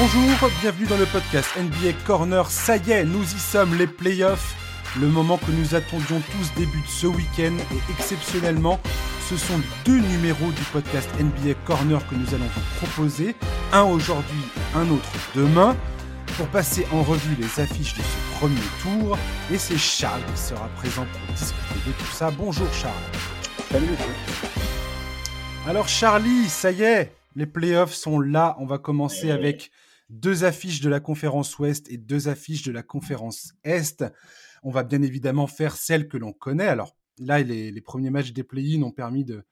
[0.00, 2.48] Bonjour, bienvenue dans le podcast NBA Corner.
[2.48, 4.54] Ça y est, nous y sommes, les playoffs.
[5.00, 8.78] Le moment que nous attendions tous débute ce week-end et exceptionnellement,
[9.28, 13.34] ce sont deux numéros du podcast NBA Corner que nous allons vous proposer.
[13.72, 14.38] Un aujourd'hui,
[14.76, 15.76] un autre demain.
[16.36, 19.18] Pour passer en revue les affiches de ce premier tour.
[19.52, 22.30] Et c'est Charles qui sera présent pour discuter de tout ça.
[22.30, 22.92] Bonjour Charles.
[23.72, 23.88] Salut.
[25.66, 28.54] Alors Charlie, ça y est, les playoffs sont là.
[28.60, 29.72] On va commencer avec
[30.08, 34.04] deux affiches de la conférence Ouest et deux affiches de la conférence Est.
[34.62, 36.66] On va bien évidemment faire celles que l'on connaît.
[36.66, 39.44] Alors là, les, premiers matchs des play-in ont permis de,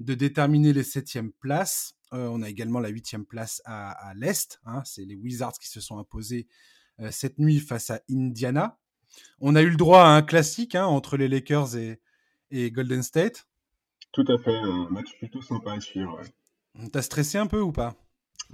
[0.00, 1.94] de déterminer les septièmes places.
[2.12, 4.60] Euh, on a également la huitième place à, l'Est.
[4.64, 4.82] Hein.
[4.84, 6.46] C'est les Wizards qui se sont imposés
[7.00, 8.78] euh, cette nuit face à Indiana.
[9.40, 12.00] On a eu le droit à un classique hein, entre les Lakers et,
[12.50, 13.46] et, Golden State.
[14.12, 16.20] Tout à fait, un match plutôt sympa à suivre.
[16.92, 17.94] T'as stressé un peu ou pas?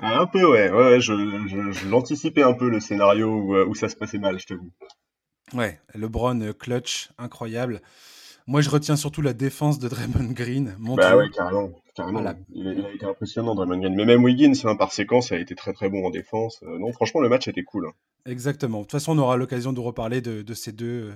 [0.00, 0.70] Un peu, ouais.
[0.70, 1.12] ouais, je,
[1.46, 4.70] je, l'anticipais un peu le scénario où, euh, où, ça se passait mal, je t'avoue.
[5.52, 7.80] Ouais, LeBron euh, clutch, incroyable.
[8.46, 10.76] Moi, je retiens surtout la défense de Draymond Green.
[10.78, 11.70] Mon bah ouais, carrément.
[11.94, 12.20] carrément.
[12.52, 13.94] Il, a, été impressionnant, Draymond Green.
[13.94, 16.62] Mais même Wiggins, hein, par séquence, a été très très bon en défense.
[16.62, 17.86] Euh, non, franchement, le match était cool.
[17.86, 17.92] Hein.
[18.26, 18.78] Exactement.
[18.78, 21.14] De toute façon, on aura l'occasion de reparler de, de, ces deux,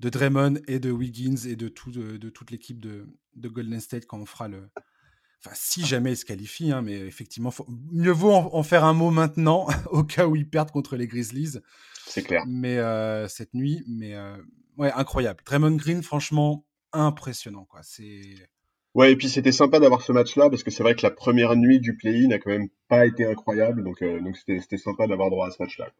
[0.00, 3.80] de Draymond et de Wiggins et de, tout, de, de toute l'équipe de, de Golden
[3.80, 4.70] State quand on fera le,
[5.44, 7.52] Enfin, si jamais ils se qualifient, hein, mais effectivement,
[7.92, 11.58] mieux vaut en, faire un mot maintenant, au cas où ils perdent contre les Grizzlies.
[12.06, 12.44] C'est clair.
[12.46, 14.36] Mais euh, cette nuit, mais euh,
[14.78, 15.42] ouais, incroyable.
[15.44, 17.80] Draymond Green, franchement, impressionnant, quoi.
[17.82, 18.22] C'est.
[18.94, 21.56] Ouais, et puis c'était sympa d'avoir ce match-là parce que c'est vrai que la première
[21.56, 25.30] nuit du play-in n'a quand même pas été incroyable, donc euh, donc c'était sympa d'avoir
[25.30, 25.90] droit à ce match-là.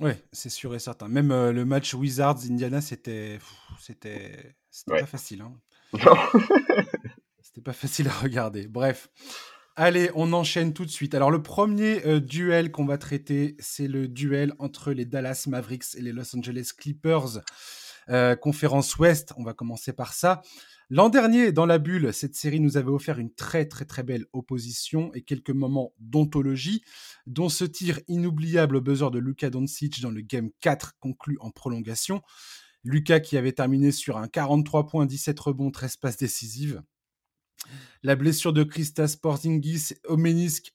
[0.00, 1.08] Ouais, c'est sûr et certain.
[1.08, 3.38] Même le match Wizards Indiana, c'était
[3.80, 4.54] c'était
[4.86, 5.42] pas facile.
[5.42, 5.54] Hein.
[7.56, 8.68] C'était pas facile à regarder.
[8.68, 9.08] Bref.
[9.76, 11.14] Allez, on enchaîne tout de suite.
[11.14, 15.94] Alors le premier euh, duel qu'on va traiter, c'est le duel entre les Dallas Mavericks
[15.96, 17.40] et les Los Angeles Clippers.
[18.10, 20.42] Euh, conférence Ouest, on va commencer par ça.
[20.90, 24.26] L'an dernier, dans la bulle, cette série nous avait offert une très très très belle
[24.34, 26.82] opposition et quelques moments d'ontologie,
[27.26, 31.50] dont ce tir inoubliable au buzzer de Luka Doncic dans le Game 4 conclu en
[31.50, 32.20] prolongation.
[32.84, 36.82] Luka qui avait terminé sur un 43 points, 17 rebonds, 13 passes décisives.
[38.02, 40.16] La blessure de Christas Porzingis au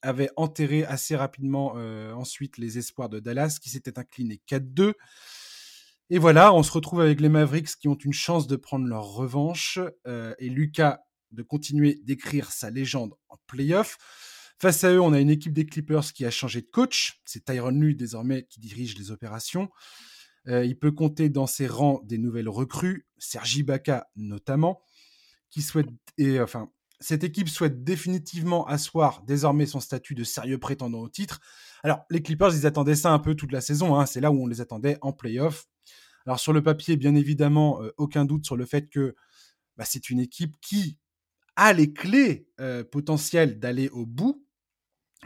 [0.02, 4.92] avait enterré assez rapidement euh, ensuite les espoirs de Dallas qui s'était incliné 4-2.
[6.10, 9.04] Et voilà, on se retrouve avec les Mavericks qui ont une chance de prendre leur
[9.04, 11.00] revanche euh, et Lucas
[11.30, 13.96] de continuer d'écrire sa légende en playoff.
[14.58, 17.20] Face à eux, on a une équipe des Clippers qui a changé de coach.
[17.24, 19.70] C'est Tyron Lue désormais qui dirige les opérations.
[20.48, 24.82] Euh, il peut compter dans ses rangs des nouvelles recrues, Sergi Baca notamment
[26.18, 26.70] et enfin,
[27.02, 31.40] cette équipe souhaite définitivement asseoir désormais son statut de sérieux prétendant au titre.
[31.82, 33.98] Alors, les Clippers, ils attendaient ça un peu toute la saison.
[33.98, 34.06] Hein.
[34.06, 35.66] C'est là où on les attendait en playoff.
[36.26, 39.16] Alors, sur le papier, bien évidemment, euh, aucun doute sur le fait que
[39.76, 40.98] bah, c'est une équipe qui
[41.56, 44.46] a les clés euh, potentielles d'aller au bout.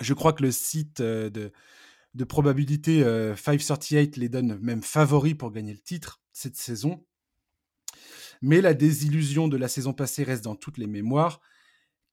[0.01, 3.03] Je crois que le site euh, de probabilité
[3.37, 7.05] 538 les donne même favoris pour gagner le titre cette saison.
[8.43, 11.41] Mais la désillusion de la saison passée reste dans toutes les mémoires.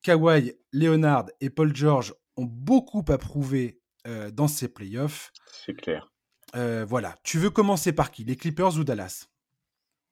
[0.01, 5.31] Kawhi, Leonard et Paul George ont beaucoup à prouver euh, dans ces playoffs.
[5.65, 6.11] C'est clair.
[6.55, 7.15] Euh, voilà.
[7.23, 8.23] Tu veux commencer par qui?
[8.25, 9.29] Les Clippers ou Dallas?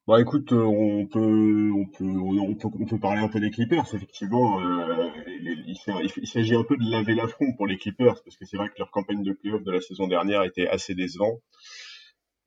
[0.08, 3.86] Bah écoute, euh, on peut, on, peut, on, peut, parler un peu des Clippers.
[3.94, 4.60] Effectivement,
[5.28, 8.76] il, s'agit un peu de laver l'affront pour les Clippers parce que c'est vrai que
[8.80, 11.40] leur campagne de playoffs de la saison dernière était assez décevante.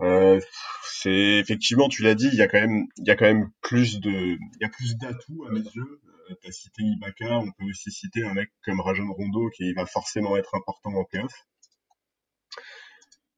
[0.03, 0.41] Euh,
[0.83, 3.51] c'est effectivement, tu l'as dit, il y a quand même, il y a quand même
[3.63, 6.01] plus de, il y a plus d'atouts à mes yeux.
[6.31, 9.73] Euh, tu as cité Ibaka, on peut aussi citer un mec comme Rajon Rondo qui
[9.75, 11.33] va forcément être important en playoff.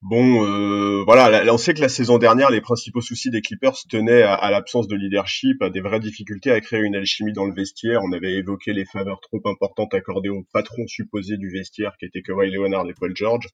[0.02, 4.22] Bon, euh, voilà, on sait que la saison dernière, les principaux soucis des Clippers tenaient
[4.22, 8.02] à, l'absence de leadership, à des vraies difficultés à créer une alchimie dans le vestiaire.
[8.04, 12.22] On avait évoqué les faveurs trop importantes accordées aux patrons supposés du vestiaire, qui étaient
[12.22, 13.48] Kawhi Leonard et Paul George.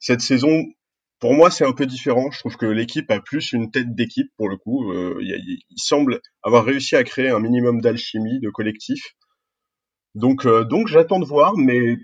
[0.00, 0.66] Cette saison,
[1.20, 2.30] pour moi, c'est un peu différent.
[2.30, 4.90] Je trouve que l'équipe a plus une tête d'équipe pour le coup.
[4.92, 9.14] Euh, il, semble avoir réussi à créer un minimum d'alchimie, de collectif.
[10.14, 11.98] Donc, euh, donc j'attends de voir, mais,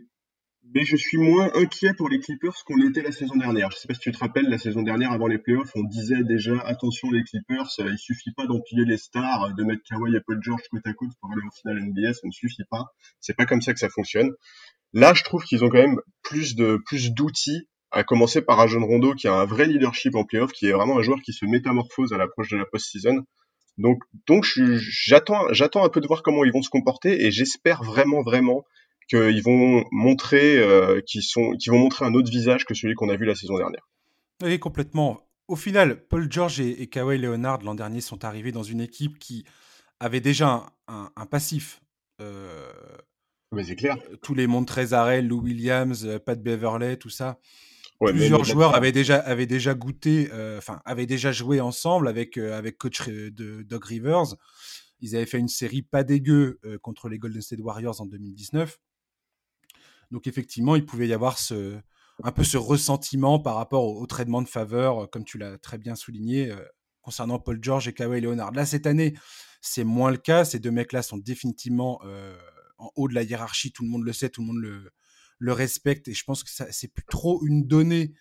[0.75, 3.71] mais je suis moins inquiet pour les Clippers qu'on l'était la saison dernière.
[3.71, 6.23] Je sais pas si tu te rappelles, la saison dernière, avant les playoffs, on disait
[6.23, 10.21] déjà attention les Clippers, euh, il suffit pas d'empiler les stars, de mettre Kawhi et
[10.27, 12.85] Paul George côte à côte pour aller en finale NBA, ça ne suffit pas.
[13.21, 14.31] C'est pas comme ça que ça fonctionne.
[14.93, 18.85] Là, je trouve qu'ils ont quand même plus de plus d'outils à commencer par Rajon
[18.85, 21.45] Rondo qui a un vrai leadership en playoff, qui est vraiment un joueur qui se
[21.45, 23.25] métamorphose à l'approche de la post-season.
[23.79, 27.83] Donc, donc j'attends, j'attends un peu de voir comment ils vont se comporter et j'espère
[27.83, 28.65] vraiment, vraiment
[29.09, 33.17] qu'ils vont montrer, euh, qu'ils sont, vont montrer un autre visage que celui qu'on a
[33.17, 33.87] vu la saison dernière.
[34.43, 35.21] Oui, complètement.
[35.49, 39.45] Au final, Paul George et, Kawhi Leonard l'an dernier sont arrivés dans une équipe qui
[40.01, 41.81] avait déjà un, passif.
[42.21, 42.69] Euh,
[43.53, 43.97] Mais c'est clair.
[44.11, 47.39] Euh, tous les Montrezarel, Lou Williams, Pat Beverley, tout ça.
[48.01, 50.29] Plusieurs joueurs avaient déjà, avaient déjà goûté,
[50.59, 54.35] enfin, avaient déjà joué ensemble avec, avec coach de Doug Rivers.
[55.01, 58.79] Ils avaient fait une série pas dégueu contre les Golden State Warriors en 2019.
[60.11, 61.79] Donc effectivement, il pouvait y avoir ce,
[62.23, 65.95] un peu ce ressentiment par rapport au, traitement de faveur, comme tu l'as très bien
[65.95, 66.55] souligné,
[67.03, 68.53] concernant Paul George et Kawhi Leonard.
[68.53, 69.15] Là, cette année,
[69.61, 70.45] c'est moins le cas.
[70.45, 72.01] Ces deux mecs-là sont définitivement
[72.79, 73.73] en haut de la hiérarchie.
[73.73, 74.93] Tout le monde le sait, tout le monde le,
[75.39, 76.09] le respecte.
[76.09, 78.15] Et je pense que c'est plus trop une donnée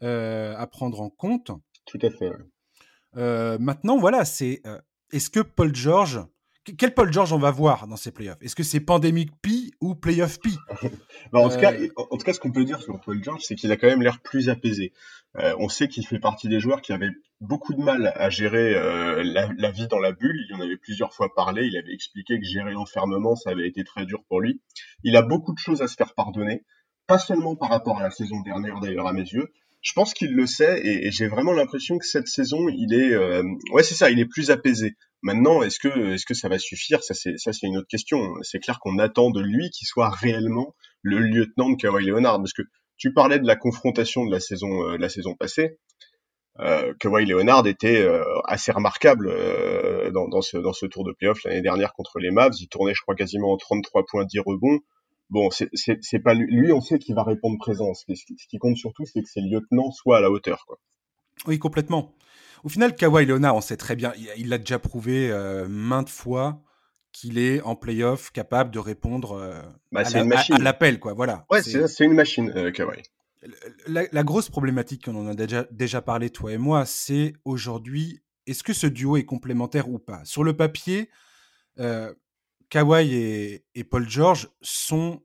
[0.00, 1.50] à prendre en compte.
[1.86, 2.30] Tout à fait.
[3.58, 4.62] maintenant, voilà, c'est
[5.12, 6.20] est-ce que Paul George,
[6.76, 8.42] quel Paul George on va voir dans ces playoffs?
[8.42, 10.50] Est-ce que c'est Pandemic P ou Playoff P
[11.32, 13.42] bah, en, tout cas, euh, en, tout cas, ce qu'on peut dire sur Paul George,
[13.42, 14.92] c'est qu'il a quand même l'air plus apaisé.
[15.36, 18.74] Euh, on sait qu'il fait partie des joueurs qui avaient beaucoup de mal à gérer
[18.74, 20.36] euh, la, vie dans la bulle.
[20.48, 21.66] Il en avait plusieurs fois parlé.
[21.66, 24.60] Il avait expliqué que gérer l'enfermement, ça avait été très dur pour lui.
[25.02, 26.64] Il a beaucoup de choses à se faire pardonner,
[27.06, 30.34] pas seulement par rapport à la saison dernière d'ailleurs à mes yeux, je pense qu'il
[30.34, 33.42] le sait et, j'ai vraiment l'impression que cette saison, il est, euh,
[33.72, 34.96] ouais, c'est ça, il est plus apaisé.
[35.22, 37.02] Maintenant, est-ce que, est-ce que ça va suffire?
[37.02, 38.34] Ça, c'est, ça, c'est une autre question.
[38.42, 42.52] C'est clair qu'on attend de lui qu'il soit réellement le lieutenant de Kawhi Leonard, parce
[42.52, 42.62] que
[42.96, 45.78] tu parlais de la confrontation de la saison, euh, la saison passée.
[46.58, 49.32] Euh, Kawhi Leonard était euh, assez remarquable
[50.12, 52.52] dans, dans, ce, dans ce tour de playoff l'année dernière contre les Mavs.
[52.60, 54.80] Il tournait, je crois, quasiment en 33 points 10 rebonds
[55.30, 57.94] bon, c'est pas lui, on sait qu'il va répondre présent.
[57.94, 60.64] Ce qui, compte surtout, c'est que ses lieutenants soient à la hauteur.
[60.66, 60.78] Quoi.
[61.46, 62.14] Oui, complètement.
[62.64, 66.62] Au final, Kawhi Leonard, on sait très bien, il l'a déjà prouvé euh, maintes fois
[67.12, 69.60] qu'il est en playoff capable de répondre euh,
[69.90, 71.00] bah, à l'appel.
[71.00, 71.14] quoi.
[71.14, 71.46] Voilà.
[71.50, 73.02] Ouais, c'est une machine, euh, Kawhi.
[73.86, 78.62] La, grosse problématique, on en a déjà, déjà parlé, toi et moi, c'est aujourd'hui, est-ce
[78.62, 80.20] que ce duo est complémentaire ou pas?
[80.24, 81.08] Sur le papier,
[82.70, 83.14] Kawhi
[83.74, 85.22] et, Paul George sont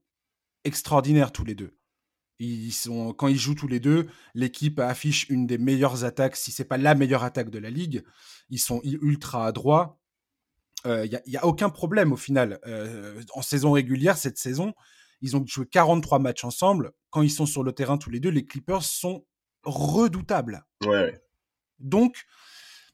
[0.64, 1.78] extraordinaires tous les deux.
[2.40, 6.52] Ils sont, quand ils jouent tous les deux, l'équipe affiche une des meilleures attaques, si
[6.52, 8.04] c'est pas la meilleure attaque de la ligue.
[8.50, 10.00] Ils sont ultra adroits.
[10.84, 12.60] Il euh, n'y a, aucun problème au final.
[12.66, 14.74] Euh, en saison régulière, cette saison,
[15.22, 16.92] ils ont joué 43 matchs ensemble.
[17.10, 19.26] Quand ils sont sur le terrain tous les deux, les Clippers sont
[19.64, 20.66] redoutables.
[20.86, 21.22] Ouais.
[21.80, 22.26] Donc,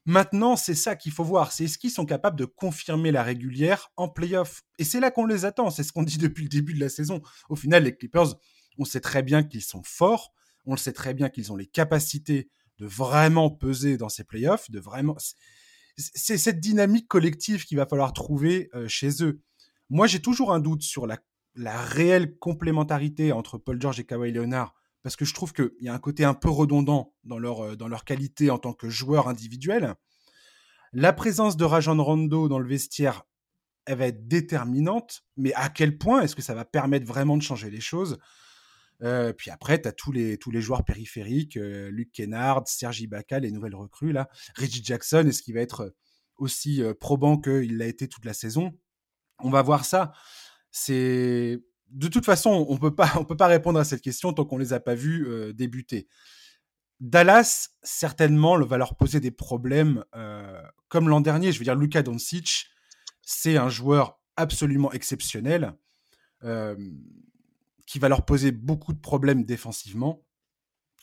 [0.04, 1.52] Maintenant, c'est ça qu'il faut voir.
[1.52, 4.62] C'est est-ce qu'ils sont capables de confirmer la régulière en playoff?
[4.78, 5.70] Et c'est là qu'on les attend.
[5.70, 7.22] C'est ce qu'on dit depuis le début de la saison.
[7.48, 8.34] Au final, les Clippers,
[8.78, 10.32] on sait très bien qu'ils sont forts.
[10.66, 14.70] On le sait très bien qu'ils ont les capacités de vraiment peser dans ces playoffs,
[14.70, 15.16] de vraiment.
[15.96, 19.42] C'est cette dynamique collective qu'il va falloir trouver euh, chez eux.
[19.90, 21.18] Moi, j'ai toujours un doute sur la,
[21.54, 25.88] la réelle complémentarité entre Paul George et Kawhi Leonard parce que je trouve qu'il y
[25.88, 28.88] a un côté un peu redondant dans leur, euh, dans leur qualité en tant que
[28.88, 29.94] joueur individuel.
[30.92, 33.24] La présence de Rajon Rondo dans le vestiaire,
[33.86, 37.42] elle va être déterminante, mais à quel point est-ce que ça va permettre vraiment de
[37.42, 38.18] changer les choses?
[39.02, 43.04] Euh, puis après, tu as tous les, tous les joueurs périphériques, euh, Luc Kennard, Sergi
[43.04, 44.28] Ibaka, les nouvelles recrues, là.
[44.56, 45.92] Reggie Jackson, est-ce qu'il va être
[46.36, 48.78] aussi probant qu'il l'a été toute la saison?
[49.38, 50.12] On va voir ça.
[50.70, 51.60] C'est
[51.92, 54.80] de toute façon, on on peut pas répondre à cette question tant qu'on les a
[54.80, 56.08] pas vus euh, débuter.
[57.00, 61.52] Dallas, certainement, va leur poser des problèmes euh, comme l'an dernier.
[61.52, 62.68] Je veux dire, Luka Doncic,
[63.22, 65.74] c'est un joueur absolument exceptionnel
[66.44, 66.76] euh,
[67.86, 70.22] qui va leur poser beaucoup de problèmes défensivement.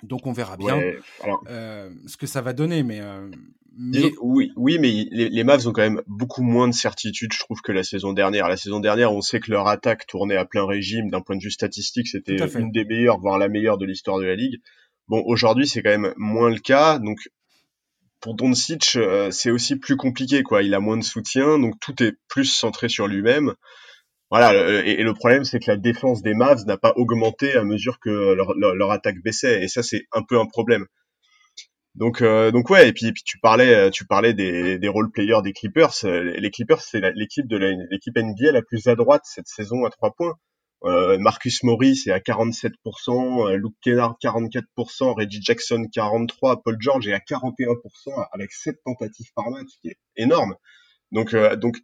[0.03, 0.79] Donc on verra bien
[1.17, 2.83] ce que ça va donner.
[2.83, 7.61] Mais oui, oui, mais les, Mavs ont quand même beaucoup moins de certitude, je trouve,
[7.61, 8.49] que la saison dernière.
[8.49, 11.09] La saison dernière, on sait que leur attaque tournait à plein régime.
[11.09, 14.25] D'un point de vue statistique, c'était une des meilleures, voire la meilleure de l'histoire de
[14.25, 14.59] la ligue.
[15.07, 16.99] Bon, aujourd'hui, c'est quand même moins le cas.
[16.99, 17.17] Donc,
[18.19, 20.61] pour Doncic, euh, c'est aussi plus compliqué, quoi.
[20.61, 23.53] Il a moins de soutien, donc tout est plus centré sur lui-même.
[24.31, 24.53] Voilà,
[24.85, 28.09] et, le problème, c'est que la défense des Mavs n'a pas augmenté à mesure que
[28.09, 30.85] leur, leur attaque baissait, et ça, c'est un peu un problème.
[31.95, 35.11] Donc, euh, donc ouais, et puis, puis tu parlais, euh, tu parlais des, des role
[35.11, 35.93] players des Clippers.
[36.05, 39.89] Euh, les Clippers, c'est l'équipe de l'équipe NBA la plus à droite cette saison à
[39.89, 40.35] trois points.
[40.85, 47.13] Euh, Marcus Morris est à 47%, Luke Kennard 44%, Reggie Jackson 43%, Paul George est
[47.13, 47.75] à 41%
[48.31, 50.55] avec 7 tentatives par match, ce qui est énorme.
[51.11, 51.75] Donc, donc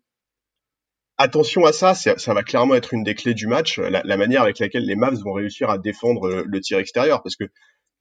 [1.17, 4.41] attention à ça, ça va clairement être une des clés du match, la, la, manière
[4.41, 7.45] avec laquelle les Mavs vont réussir à défendre le tir extérieur, parce que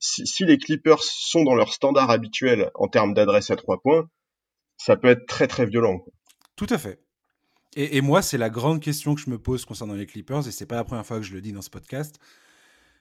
[0.04, 4.09] si, les Clippers sont dans leur standard habituel en termes d'adresse à trois points,
[4.76, 6.04] ça peut être très très violent.
[6.56, 7.00] Tout à fait.
[7.76, 10.66] Et, moi, c'est la grande question que je me pose concernant les Clippers, et c'est
[10.66, 12.21] pas la première fois que je le dis dans ce podcast.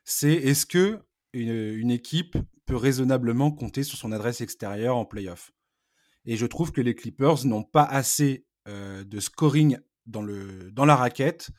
[0.04, 1.00] C'est est-ce que
[1.34, 5.52] une, équipe peut raisonnablement compter sur son adresse extérieure en playoff?
[6.26, 10.86] Et je trouve que les Clippers n'ont pas assez euh, de scoring dans, le, dans
[10.86, 11.50] la raquette,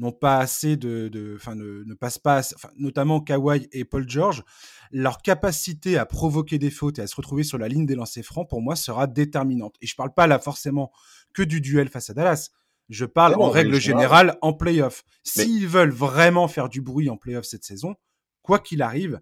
[0.00, 2.40] n'ont pas assez de, enfin, ne, ne passent pas,
[2.76, 4.42] notamment Kawhi et Paul George,
[4.90, 8.24] leur capacité à provoquer des fautes et à se retrouver sur la ligne des lancers
[8.24, 9.76] francs, pour moi, sera déterminante.
[9.82, 10.90] Et je parle pas là forcément
[11.34, 12.50] que du duel face à Dallas.
[12.88, 15.04] Je parle en règle générale en playoff.
[15.22, 17.94] S'ils veulent vraiment faire du bruit en playoff cette saison,
[18.42, 19.20] quoi qu'il arrive,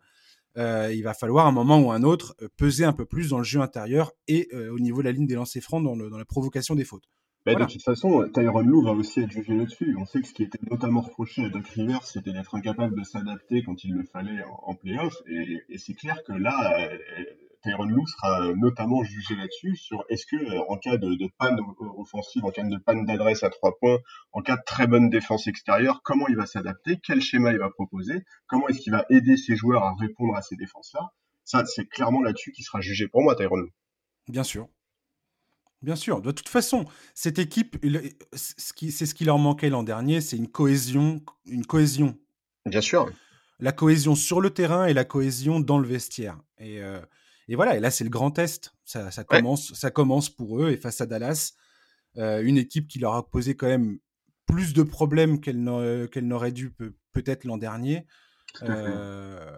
[0.57, 3.39] euh, il va falloir un moment ou un autre euh, peser un peu plus dans
[3.39, 6.17] le jeu intérieur et euh, au niveau de la ligne des lancers francs dans, dans
[6.17, 7.05] la provocation des fautes.
[7.55, 9.97] Bah, de toute façon, Tyron Lou va aussi être jugé là-dessus.
[9.99, 13.05] On sait que ce qui était notamment reproché à Doc Rivers, c'était d'être incapable de
[13.05, 15.15] s'adapter quand il le fallait en, playoff.
[15.27, 16.99] Et, c'est clair que là, euh,
[17.63, 21.59] Tyron Lou sera notamment jugé là-dessus sur est-ce que euh, en cas de, panne
[21.97, 23.99] offensive, en cas de panne d'adresse à trois points,
[24.33, 27.71] en cas de très bonne défense extérieure, comment il va s'adapter, quel schéma il va
[27.71, 31.13] proposer, comment est-ce qu'il va aider ses joueurs à répondre à ces défenses-là.
[31.45, 33.71] Ça, c'est clairement là-dessus qu'il sera jugé pour moi, Tyron Lou.
[34.29, 34.69] Bien sûr.
[35.83, 36.21] Bien sûr.
[36.21, 37.77] De toute façon, cette équipe,
[38.33, 42.19] c'est ce qui leur manquait l'an dernier, c'est une cohésion, une cohésion.
[42.67, 43.11] Bien sûr.
[43.61, 46.39] La cohésion sur le terrain et la cohésion dans le vestiaire.
[46.59, 47.01] Et, euh,
[47.55, 47.77] voilà.
[47.77, 48.75] Et là, c'est le grand test.
[48.85, 51.53] Ça, commence, ça commence pour eux et face à Dallas,
[52.17, 53.99] euh, une équipe qui leur a posé quand même
[54.47, 56.75] plus de problèmes qu'elle n'aurait dû
[57.13, 58.07] peut-être l'an dernier.
[58.63, 59.57] Euh,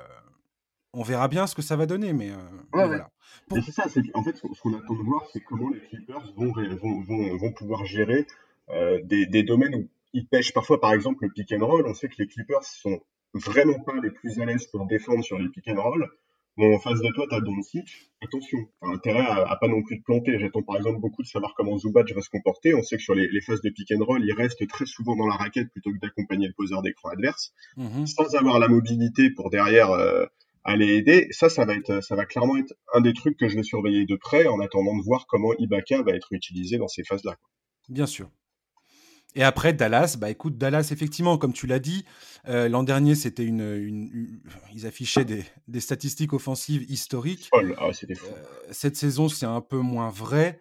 [0.92, 2.30] on verra bien ce que ça va donner, mais,
[2.72, 3.10] voilà.
[3.50, 7.36] c'est ça, en fait, ce qu'on attend de voir, c'est comment les Clippers vont, vont,
[7.36, 8.26] vont, pouvoir gérer
[8.72, 11.86] euh, des, domaines où ils pêchent parfois, par exemple, le pick and roll.
[11.86, 13.00] On sait que les Clippers sont
[13.34, 16.08] vraiment pas les plus à l'aise pour défendre sur les pick and roll.
[16.56, 18.10] Bon, en face de toi, tu as Doncic.
[18.20, 20.38] Attention, tu as intérêt à, pas non plus te planter.
[20.38, 22.74] J'attends par exemple beaucoup de savoir comment Zubac va se comporter.
[22.74, 25.26] On sait que sur les, phases de pick and roll, il reste très souvent dans
[25.26, 29.50] la raquette plutôt que d'accompagner le poseur d'écran adverse, mmh sans avoir la mobilité pour
[29.50, 30.26] derrière euh,
[30.64, 31.28] aller aider.
[31.30, 34.06] Ça, ça va être, ça va clairement être un des trucs que je vais surveiller
[34.06, 37.36] de près en attendant de voir comment Ibaka va être utilisé dans ces phases-là.
[37.88, 38.30] Bien sûr.
[39.36, 42.04] Et après Dallas, bah écoute, Dallas, effectivement, comme tu l'as dit,
[42.48, 44.40] euh, l'an dernier, c'était une,
[44.74, 47.48] ils affichaient des, statistiques offensives historiques.
[47.52, 47.90] Ah, euh,
[48.72, 50.60] cette saison, c'est un peu moins vrai.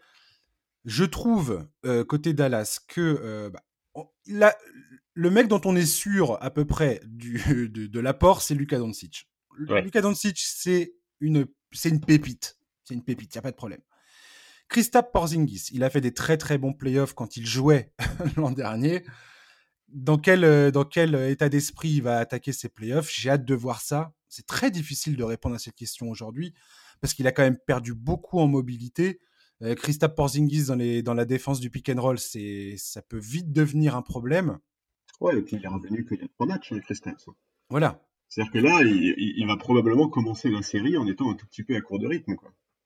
[0.86, 4.54] Je trouve euh, côté Dallas que bah,
[5.14, 8.78] le mec dont on est sûr à peu près du, de, de l'apport, c'est Luka
[8.78, 9.29] Doncic.
[9.60, 12.58] Luka Doncic, c'est une, c'est une pépite.
[12.84, 13.82] C'est une pépite, il n'y a pas de problème.
[14.68, 17.92] Christophe Porzingis, il a fait des très très bons playoffs quand il jouait
[18.38, 19.04] l'an dernier.
[19.88, 23.12] Dans quel, euh, dans quel état d'esprit il va attaquer ses playoffs?
[23.12, 24.14] J'ai hâte de voir ça.
[24.28, 26.54] C'est très difficile de répondre à cette question aujourd'hui
[27.02, 29.20] parce qu'il a quand même perdu beaucoup en mobilité.
[29.62, 33.20] Euh, Christophe Porzingis dans, les, dans la défense du pick and roll, c'est, ça peut
[33.20, 34.60] vite devenir un problème.
[35.20, 37.30] Ouais, et puis il est revenu qu'il y a trois matchs, hein, Christophe.
[37.70, 38.02] Voilà.
[38.30, 41.76] C'est-à-dire que là, il, va probablement commencer la série en étant un tout petit peu
[41.76, 42.36] à court de rythme.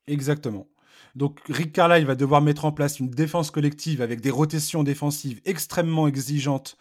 [0.07, 0.67] Exactement.
[1.15, 5.41] Donc Rick Carlisle va devoir mettre en place une défense collective avec des rotations défensives
[5.45, 6.77] extrêmement exigeantes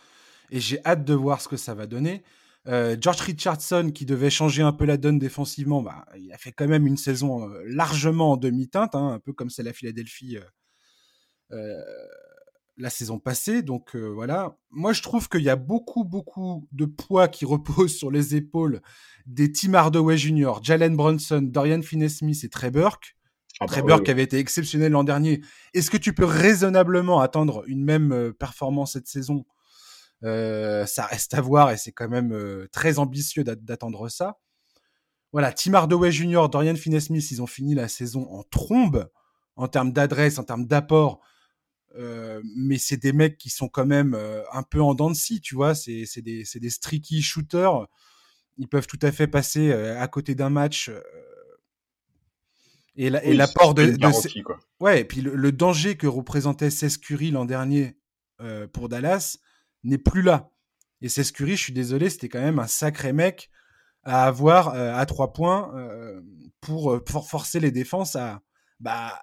[0.51, 2.23] et j'ai hâte de voir ce que ça va donner.
[2.69, 6.53] Euh, George Richardson, qui devait changer un peu la donne défensivement, bah, il a fait
[6.53, 10.39] quand même une saison euh, largement en demi-teinte, hein, un peu comme c'est la Philadelphie
[11.51, 11.83] euh,
[12.77, 13.63] la saison passée.
[13.63, 17.97] Donc euh, voilà, moi je trouve qu'il y a beaucoup, beaucoup de poids qui repose
[17.97, 18.81] sur les épaules
[19.27, 23.17] des Tim Hardaway Jr., Jalen Brunson, Dorian Finney-Smith et Trey Burke.
[23.61, 25.41] Ah bah Trey Burke avait été exceptionnel l'an dernier.
[25.75, 29.45] Est-ce que tu peux raisonnablement attendre une même performance cette saison?
[30.25, 34.39] Euh, Ça reste à voir et c'est quand même très ambitieux d'attendre ça.
[35.33, 39.09] Voilà, Tim Hardaway Jr., Dorian Finney-Smith, ils ont fini la saison en trombe
[39.57, 41.21] en termes d'adresse, en termes d'apport.
[41.97, 45.17] Euh, mais c'est des mecs qui sont quand même euh, un peu en dents de
[45.17, 45.75] scie, tu vois.
[45.75, 47.87] C'est des, des streaky shooters.
[48.59, 50.91] Ils peuvent tout à fait passer euh, à côté d'un match.
[52.97, 53.97] et l'apport de,
[54.81, 57.97] ouais et puis le, danger que représentait Cesc l'an dernier
[58.73, 59.39] pour Dallas
[59.83, 60.51] n'est plus là
[61.01, 63.49] et Cesc je suis désolé c'était quand même un sacré mec
[64.03, 65.73] à avoir à trois points
[66.61, 68.43] pour, pour, forcer les défenses à
[68.79, 69.19] bah,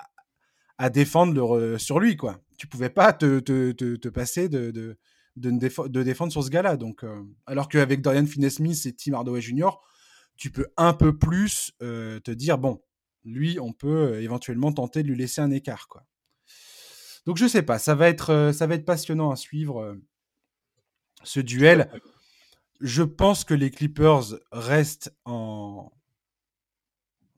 [0.80, 4.98] à défendre sur lui quoi tu pouvais pas te, te, te, passer de, de,
[5.38, 6.76] de, défendre sur ce gars-là.
[6.76, 9.70] Donc, euh, alors qu'avec Dorian Finney-Smith et Tim Hardaway Jr.,
[10.36, 12.82] tu peux un peu plus euh, te dire bon,
[13.24, 16.06] lui, on peut euh, éventuellement tenter de lui laisser un écart, quoi.
[17.26, 19.98] Donc je sais pas, ça va être, ça va être passionnant à suivre
[21.24, 21.92] ce duel.
[22.80, 25.92] Je pense que les Clippers restent en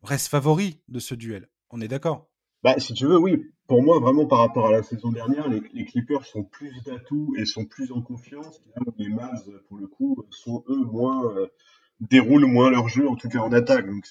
[0.03, 1.49] restent favoris de ce duel.
[1.71, 2.29] On est d'accord?
[2.63, 3.51] Bah, si tu veux, oui.
[3.71, 7.45] Pour moi, vraiment par rapport à la saison dernière, les, Clippers sont plus d'atouts et
[7.45, 8.59] sont plus en confiance.
[8.97, 11.47] les Mavs, pour le coup, sont eux moins euh,
[12.01, 13.85] déroulent moins leur jeu, en tout cas en attaque.
[13.85, 14.03] Donc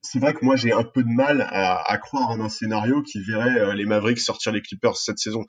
[0.00, 3.20] c'est vrai que moi j'ai un peu de mal à, croire en un scénario qui
[3.20, 5.44] verrait euh, les Mavericks sortir les Clippers cette saison.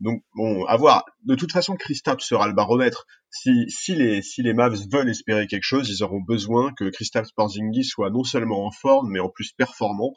[0.00, 1.04] Donc bon, à voir.
[1.24, 3.06] De toute façon, Kristaps sera le baromètre.
[3.30, 8.24] Si, les Mavs veulent espérer quelque chose, ils auront besoin que Kristaps Porzingis soit non
[8.24, 10.12] seulement en forme, mais en plus performant.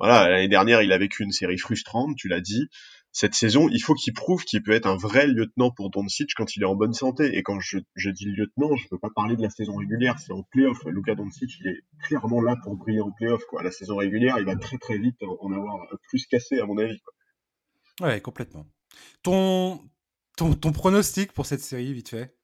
[0.00, 2.68] Voilà, l'année dernière, il a vécu une série frustrante, tu l'as dit
[3.12, 6.54] cette saison, il faut qu'il prouve qu'il peut être un vrai lieutenant pour Doncic quand
[6.54, 7.36] il est en bonne santé.
[7.36, 7.78] Et quand je,
[8.10, 10.78] dis lieutenant, je ne peux pas parler de la saison régulière, c'est en playoff.
[10.86, 13.44] Luka Doncic, il est clairement là pour briller en playoff.
[13.46, 13.62] Quoi.
[13.62, 17.00] La saison régulière, il va très très vite en avoir plus cassé, à mon avis.
[17.00, 18.08] Quoi.
[18.08, 18.64] Ouais, complètement.
[19.22, 19.80] Ton,
[20.36, 22.36] ton, ton pronostic pour cette série, vite fait?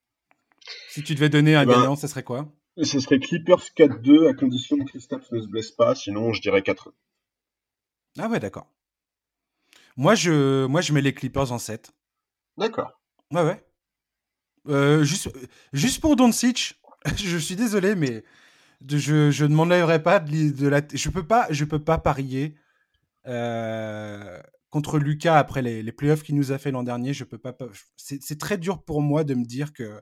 [0.88, 2.52] Si tu devais donner un eh ben, gagnant, ce serait quoi?
[2.82, 6.62] Ce serait Clippers 4-2 à condition que Kristaps ne se blesse pas, sinon je dirais
[6.62, 6.92] 4
[8.18, 8.72] Ah ouais, d'accord.
[9.96, 11.92] Moi, je, moi, je mets les Clippers en 7.
[12.58, 13.00] D'accord.
[13.32, 13.66] Ouais, ouais.
[14.68, 15.30] Euh, juste,
[15.72, 16.80] juste pour Doncic,
[17.16, 18.24] je suis désolé, mais
[18.88, 19.66] je, je ne m'en
[20.00, 20.82] pas de, de, la.
[20.92, 22.56] Je peux pas, je peux pas parier
[23.26, 27.14] euh, contre Lucas après les, les playoffs qu'il nous a fait l'an dernier.
[27.14, 27.56] Je peux pas.
[27.96, 30.00] C'est très dur pour moi de me dire que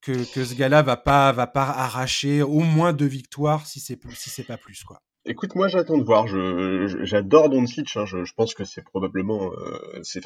[0.00, 3.98] que, que ce gars-là va pas va pas arracher au moins deux victoires si c'est
[4.14, 5.02] si c'est pas plus quoi.
[5.30, 6.26] Écoute, moi j'attends de voir.
[6.26, 7.94] Je, j'adore Doncic.
[7.96, 8.06] Hein.
[8.06, 10.22] Je, je, pense que c'est probablement, euh, c'est,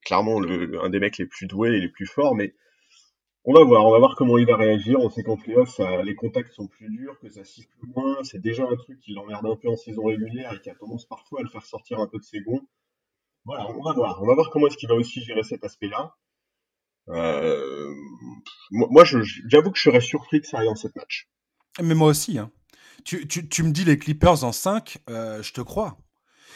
[0.00, 2.34] clairement un des mecs les plus doués et les plus forts.
[2.34, 2.54] Mais
[3.44, 5.00] on va voir, on va voir comment il va réagir.
[5.00, 8.24] On sait qu'en playoff, les contacts sont plus durs, que ça siffle moins.
[8.24, 11.04] C'est déjà un truc qui l'emmerde un peu en saison régulière et qui a tendance
[11.04, 12.62] parfois à le faire sortir un peu de ses gonds.
[13.44, 14.22] Voilà, on va voir.
[14.22, 16.14] On va voir comment est-ce qu'il va aussi gérer cet aspect-là.
[17.08, 17.94] Euh,
[18.70, 21.28] moi, j'avoue que je serais surpris que ça aille en cette match.
[21.82, 22.50] Mais moi aussi, hein.
[23.04, 25.98] Tu, me dis les Clippers en 5, euh, je te crois.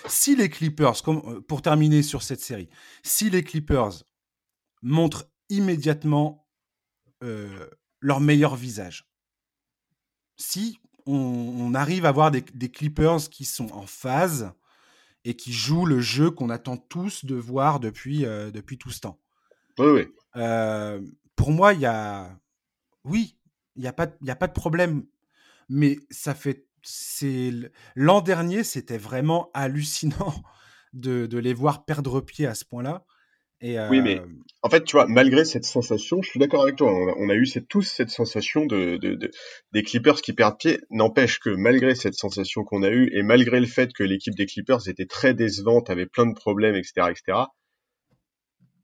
[0.06, 2.68] Si les Clippers, euh, pour terminer sur cette série,
[3.02, 4.04] si les Clippers
[4.82, 6.46] montrent immédiatement
[7.22, 7.68] euh,
[8.00, 9.08] leur meilleur visage,
[10.36, 14.52] si on, arrive à voir des, Clippers qui sont en phase
[15.24, 19.20] et qui jouent le jeu qu'on attend tous de voir depuis, depuis tout ce temps.
[19.78, 19.86] Oui,
[20.34, 20.42] oui.
[21.36, 22.38] pour moi, il y a.
[23.04, 23.36] Oui,
[23.76, 25.04] il n'y a, pas, a pas de problème
[25.72, 26.66] mais ça fait.
[26.84, 27.52] C'est
[27.94, 30.34] l'an dernier, c'était vraiment hallucinant
[30.92, 33.04] de, de, les voir perdre pied à ce point-là.
[33.60, 34.20] Et Oui, mais
[34.62, 36.90] en fait, tu vois, malgré cette sensation, je suis d'accord avec toi.
[36.90, 39.30] On a, eu tous cette sensation de, de,
[39.72, 40.80] des Clippers qui perdent pied.
[40.90, 44.46] N'empêche que malgré cette sensation qu'on a eue et malgré le fait que l'équipe des
[44.46, 47.38] Clippers était très décevante, avait plein de problèmes, etc., etc.,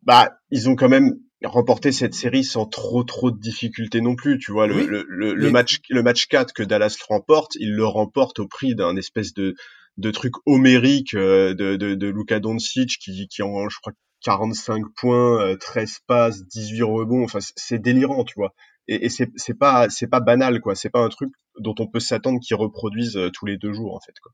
[0.09, 4.38] bah, ils ont quand même remporté cette série sans trop trop de difficultés non plus.
[4.38, 8.38] Tu vois, le, le, le, match le match 4 que Dallas remporte, il le remporte
[8.38, 9.55] au prix d'un espèce de
[9.99, 13.92] de truc homérique euh, de, de, de Luka Doncic qui, qui en, je crois,
[14.23, 17.25] 45 points, 13 euh, passes, 18 rebonds.
[17.25, 18.55] Enfin, c'est délirant, tu vois.
[18.87, 20.75] Et, et c'est pas c'est pas banal, quoi.
[20.75, 23.94] C'est pas un truc dont on peut s'attendre qu'ils reproduisent euh, tous les deux jours,
[23.94, 24.33] en fait, quoi.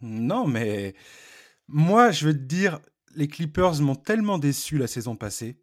[0.00, 0.94] Non, mais
[1.68, 2.80] moi, je veux te dire,
[3.14, 5.60] les Clippers m'ont tellement déçu la saison passée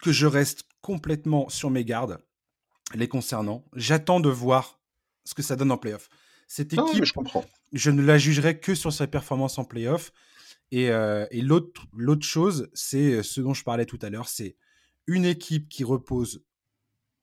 [0.00, 2.18] que je reste complètement sur mes gardes
[2.94, 3.64] les concernant.
[3.74, 4.80] J'attends de voir
[5.24, 6.08] ce que ça donne en playoff.
[6.46, 7.04] Cette équipe,
[7.72, 10.12] je, ne la jugerai que sur sa performance en playoff.
[10.70, 14.56] Et, euh, et l'autre, l'autre chose, c'est ce dont je parlais tout à l'heure, c'est
[15.06, 16.44] une équipe qui repose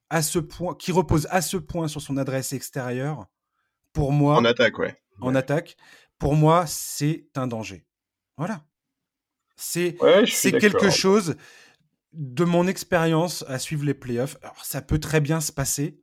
[0.09, 3.27] à ce point, qui repose à ce point sur son adresse extérieure.
[3.93, 4.97] Pour moi, en attaque, ouais.
[5.21, 5.77] En attaque,
[6.17, 7.85] pour moi, c'est un danger.
[8.37, 8.65] Voilà.
[9.61, 9.95] C'est
[10.25, 11.35] c'est quelque chose
[12.13, 14.37] de mon expérience à suivre les playoffs.
[14.41, 16.01] Alors, ça peut très bien se passer,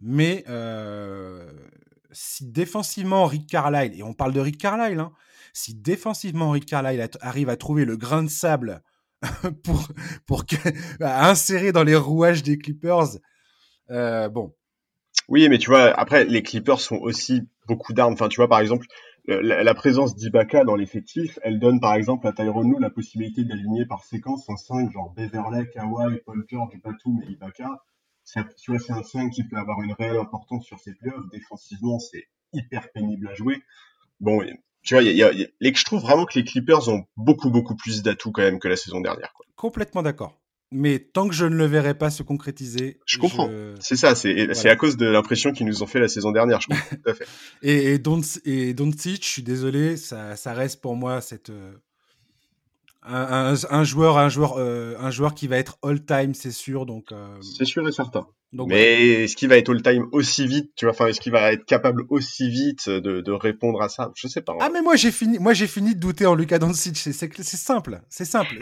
[0.00, 1.52] mais euh,
[2.10, 5.12] si défensivement Rick Carlisle, et on parle de Rick Carlisle, hein,
[5.52, 8.82] si défensivement Rick Carlisle arrive à trouver le grain de sable
[9.62, 9.88] pour,
[10.26, 10.44] pour
[11.00, 13.18] insérer dans les rouages des Clippers,
[13.90, 14.54] euh, bon.
[15.28, 18.14] Oui, mais tu vois, après, les Clippers sont aussi beaucoup d'armes.
[18.14, 18.86] Enfin, tu vois, par exemple,
[19.26, 24.04] la, présence d'Ibaka dans l'effectif, elle donne par exemple à Tyrone la possibilité d'aligner par
[24.04, 27.82] séquence un 5 genre Beverley, Kawhi, Paul George, Batum et Ibaka.
[28.24, 31.28] C'est un 5 qui peut avoir une réelle importance sur ses playoffs.
[31.30, 33.62] Défensivement, c'est hyper pénible à jouer.
[34.20, 34.42] Bon,
[34.82, 38.32] tu vois, y a, je trouve vraiment que les Clippers ont beaucoup, beaucoup plus d'atouts
[38.32, 39.32] quand même que la saison dernière.
[39.56, 40.34] Complètement d'accord
[40.72, 42.98] mais tant que je ne le verrai pas se concrétiser.
[43.06, 43.48] Je comprends.
[43.80, 46.68] C'est ça, c'est à cause de l'impression qu'ils nous ont fait la saison dernière, je
[46.68, 47.26] comprends tout à fait.
[47.62, 51.72] et, et, Don't, et je suis désolé, ça, ça, reste pour moi cette, euh,
[53.06, 56.86] un, un, joueur, un, joueur, euh, un joueur qui va être all-time, c'est sûr.
[56.86, 58.26] Donc, euh, c'est sûr et certain.
[58.52, 61.64] Mais est-ce qu'il va être all-time aussi vite, tu vois, enfin, est-ce qu'il va être
[61.64, 64.12] capable aussi vite de, répondre à ça?
[64.14, 64.54] Je sais pas.
[64.60, 66.96] Ah, mais moi, j'ai fini, moi, j'ai fini de douter en Lucas Doncic.
[66.96, 68.58] C'est, simple, c'est simple.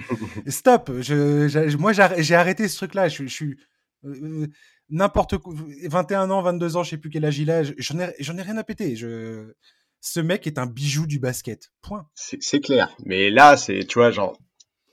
[0.48, 0.90] stop.
[1.00, 3.08] Je, moi, j'ai arrêté ce truc-là.
[3.08, 3.56] Je, suis
[4.04, 4.46] euh,
[4.90, 5.54] n'importe quoi.
[5.84, 7.62] 21 ans, 22 ans, je sais plus quel âge il a.
[7.62, 8.96] J'en ai, j'en ai rien à péter.
[8.96, 9.52] Je,
[10.00, 11.70] ce mec est un bijou du basket.
[11.80, 12.06] Point.
[12.14, 12.94] C'est, clair.
[13.04, 14.38] Mais là, c'est, tu vois, genre,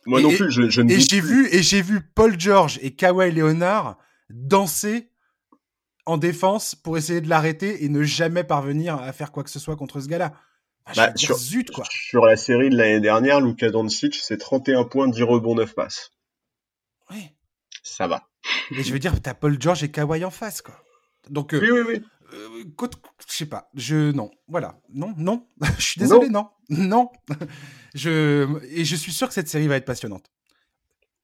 [0.06, 0.92] moi non plus, je, je ne.
[0.92, 3.98] Et j'ai vu, et j'ai vu Paul George et Kawhi Leonard
[4.30, 5.12] danser
[6.06, 9.60] en défense pour essayer de l'arrêter et ne jamais parvenir à faire quoi que ce
[9.60, 10.34] soit contre ce gars-là.
[10.96, 11.86] bah, sur, zut, quoi.
[11.90, 16.12] sur la série de l'année dernière, Luka Doncic, c'est 31 points, 10 rebonds, 9 passes.
[17.12, 17.30] Oui.
[17.84, 18.28] Ça va.
[18.72, 20.76] Et je veux dire, t'as Paul George et Kawhi en face, quoi.
[21.30, 22.04] Donc, euh, oui, oui, oui.
[22.34, 22.64] Euh,
[23.28, 27.12] je sais pas, je non, voilà, non, non, je suis désolé, non, non,
[27.94, 30.32] je et je suis sûr que cette série va être passionnante.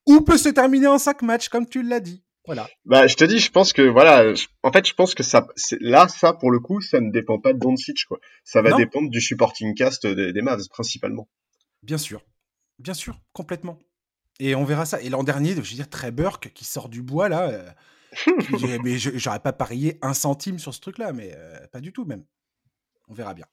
[0.05, 2.23] Ou peut se terminer en 5 matchs, comme tu l'as dit?
[2.45, 2.67] Voilà.
[2.85, 5.47] Bah, je te dis, je pense que voilà, en fait, je pense que ça,
[5.79, 8.19] là, ça pour le coup, ça ne dépend pas de Doncic, quoi.
[8.43, 11.29] Ça va dépendre du supporting cast des, des Mavs principalement.
[11.83, 12.23] Bien sûr,
[12.79, 13.77] bien sûr, complètement.
[14.39, 14.99] Et on verra ça.
[15.01, 17.49] Et l'an dernier, je veux dire, Trey Burke qui sort du bois là.
[17.49, 17.69] Euh,
[18.83, 22.25] mais j'aurais pas parié un centime sur ce truc-là, mais euh, pas du tout même.
[23.07, 23.45] On verra bien.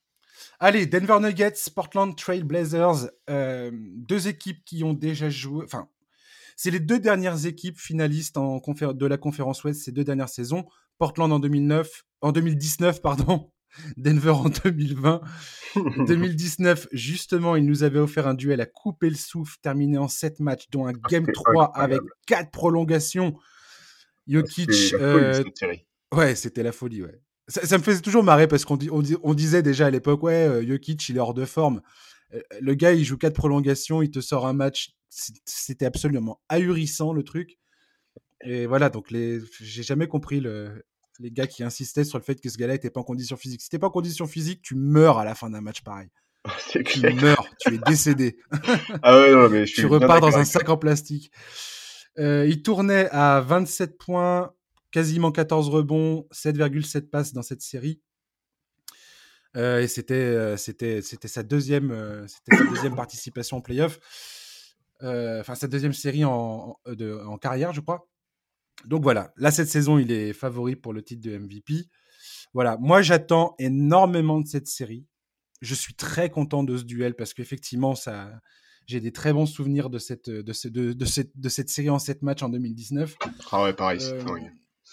[0.61, 5.89] Allez, Denver Nuggets, Portland Trail Blazers, euh, deux équipes qui ont déjà joué, enfin
[6.59, 10.67] c'est les deux dernières équipes finalistes en de la conférence Ouest ces deux dernières saisons.
[10.99, 13.53] Portland en 2009, en 2019, pardon.
[13.97, 15.21] Denver en 2020.
[16.09, 20.41] 2019, justement, il nous avait offert un duel à couper le souffle, terminé en 7
[20.41, 23.39] matchs, dont un ah, Game 3 avec 4 prolongations.
[24.27, 24.95] Jokic.
[24.95, 25.45] Euh,
[26.13, 27.21] ouais, c'était la folie, ouais.
[27.47, 31.09] Ça, me faisait toujours marrer parce qu'on on, disait déjà à l'époque, ouais, euh, Jokic,
[31.09, 31.83] il est hors de forme.
[32.35, 37.13] Euh, le gars, il joue 4 prolongations, il te sort un match c'était absolument ahurissant
[37.13, 37.59] le truc.
[38.45, 40.85] Et voilà, donc les, j'ai jamais compris le,
[41.19, 43.61] les gars qui insistaient sur le fait que ce gars-là était pas en condition physique.
[43.61, 46.09] Si t'es pas en condition physique, tu meurs à la fin d'un match pareil.
[46.71, 48.39] tu meurs, tu es décédé.
[49.03, 51.33] ah ouais, non, mais je tu repars dans un sac en plastique.
[52.19, 54.53] Euh, il tournait à 27 points,
[54.91, 58.01] quasiment 14 rebonds, 7,7 passes dans cette série.
[59.59, 63.99] Euh, et c'était, euh, c'était, c'était sa deuxième, c'était sa deuxième participation en playoff.
[65.03, 68.09] Euh, enfin sa deuxième série en, de, en, carrière, je crois.
[68.85, 71.89] Donc voilà, là cette saison, il est favori pour le titre de MVP.
[72.53, 75.07] Voilà, moi j'attends énormément de cette série.
[75.61, 78.31] Je suis très content de ce duel parce qu'effectivement, ça,
[78.87, 81.91] j'ai des très bons souvenirs de cette, de, ce, de, de, cette, de cette série
[81.91, 83.17] en 7 matchs en 2019.
[83.51, 83.99] Ah ouais, pareil.
[84.03, 84.23] Euh,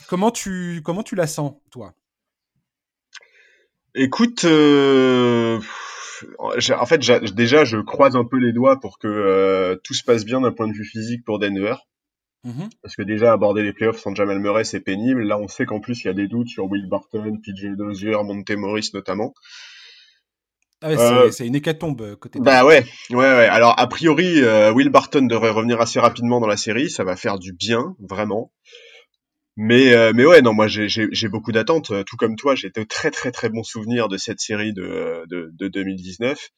[0.07, 1.95] comment, tu, comment tu la sens, toi?
[3.95, 5.59] Écoute, euh,
[6.41, 6.99] en fait,
[7.33, 10.51] déjà, je croise un peu les doigts pour que euh, tout se passe bien d'un
[10.51, 11.75] point de vue physique pour Denver.
[12.45, 12.69] Mm-hmm.
[12.81, 15.23] Parce que déjà, aborder les playoffs sans Jamal Murray, c'est pénible.
[15.23, 18.17] Là, on sait qu'en plus, il y a des doutes sur Will Barton, PJ Dozier,
[18.23, 19.33] Monte Morris notamment.
[20.81, 22.39] Ah ouais, c'est euh, une hécatombe euh, côté.
[22.39, 23.47] Bah ouais, ouais, ouais.
[23.47, 24.41] Alors, a priori,
[24.73, 26.89] Will Barton devrait revenir assez rapidement dans la série.
[26.89, 28.51] Ça va faire du bien, vraiment.
[29.57, 31.91] Mais, euh, mais ouais, non, moi j'ai beaucoup d'attentes.
[31.91, 35.23] Euh, tout comme toi, j'ai de très très très bons souvenirs de cette série de,
[35.29, 36.49] de, de 2019.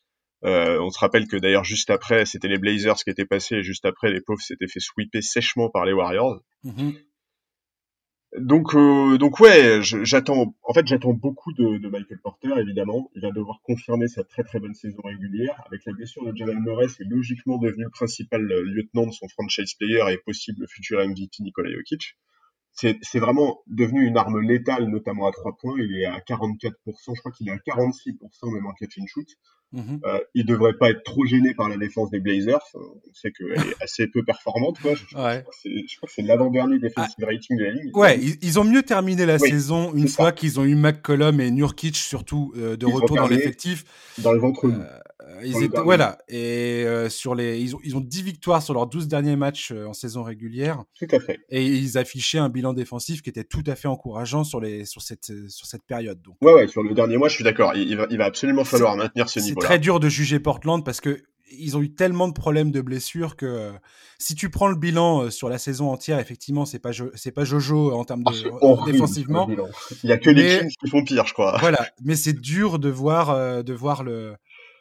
[0.43, 3.63] Euh, on se rappelle que d'ailleurs juste après, c'était les Blazers qui étaient passés, et
[3.63, 6.41] juste après, les pauvres s'étaient fait sweeper sèchement par les Warriors.
[6.63, 6.97] Mm-hmm.
[8.39, 10.55] Donc, euh, donc ouais, j'attends.
[10.63, 12.49] En fait, j'attends beaucoup de, de, Michael Porter.
[12.59, 15.63] Évidemment, il va devoir confirmer sa très très bonne saison régulière.
[15.67, 19.73] Avec la blessure de Jamal Murray, c'est logiquement devenu le principal lieutenant de son franchise
[19.75, 22.15] player et possible futur MVP Nikola Jokic
[22.77, 25.75] c'est vraiment devenu une arme létale, notamment à trois points.
[25.79, 26.71] Il est à 44%,
[27.15, 29.27] je crois qu'il est à 46% même en catch and shoot.
[29.73, 29.99] Mm-hmm.
[30.05, 32.61] euh, il devrait pas être trop gêné par la défense des Blazers.
[32.73, 34.79] On sait qu'elle est assez peu performante.
[34.79, 34.93] Quoi.
[34.95, 37.25] Je, crois que c'est l'avant-dernier defensive ah.
[37.25, 37.91] rating de la ligne.
[37.93, 41.97] Ouais, ils, ont mieux terminé la saison une fois qu'ils ont eu McCollum et Nurkic
[41.97, 43.83] surtout euh, de retour dans l'effectif.
[44.19, 44.65] Dans le ventre.
[44.65, 48.73] Euh, ils étaient, voilà, et euh, sur les, ils ont, ils ont 10 victoires sur
[48.73, 50.83] leurs 12 derniers matchs en saison régulière.
[50.97, 51.39] Tout à fait.
[51.49, 55.01] Et ils affichaient un bilan défensif qui était tout à fait encourageant sur, les, sur,
[55.01, 56.21] cette, sur cette période.
[56.21, 56.35] Donc.
[56.41, 57.75] Ouais, ouais, sur le dernier mois, je suis d'accord.
[57.75, 59.56] Il, va, il va absolument falloir maintenir ce niveau-là.
[59.59, 63.37] Très dur de juger Portland parce que ils ont eu tellement de problèmes de blessures
[63.37, 63.71] que euh,
[64.19, 67.45] si tu prends le bilan euh, sur la saison entière, effectivement, c'est pas c'est pas
[67.45, 69.47] Jojo en termes de ah, défensivement.
[70.03, 71.57] Il y a que les Kings qui font pire, je crois.
[71.59, 74.35] Voilà, mais c'est dur de voir de voir le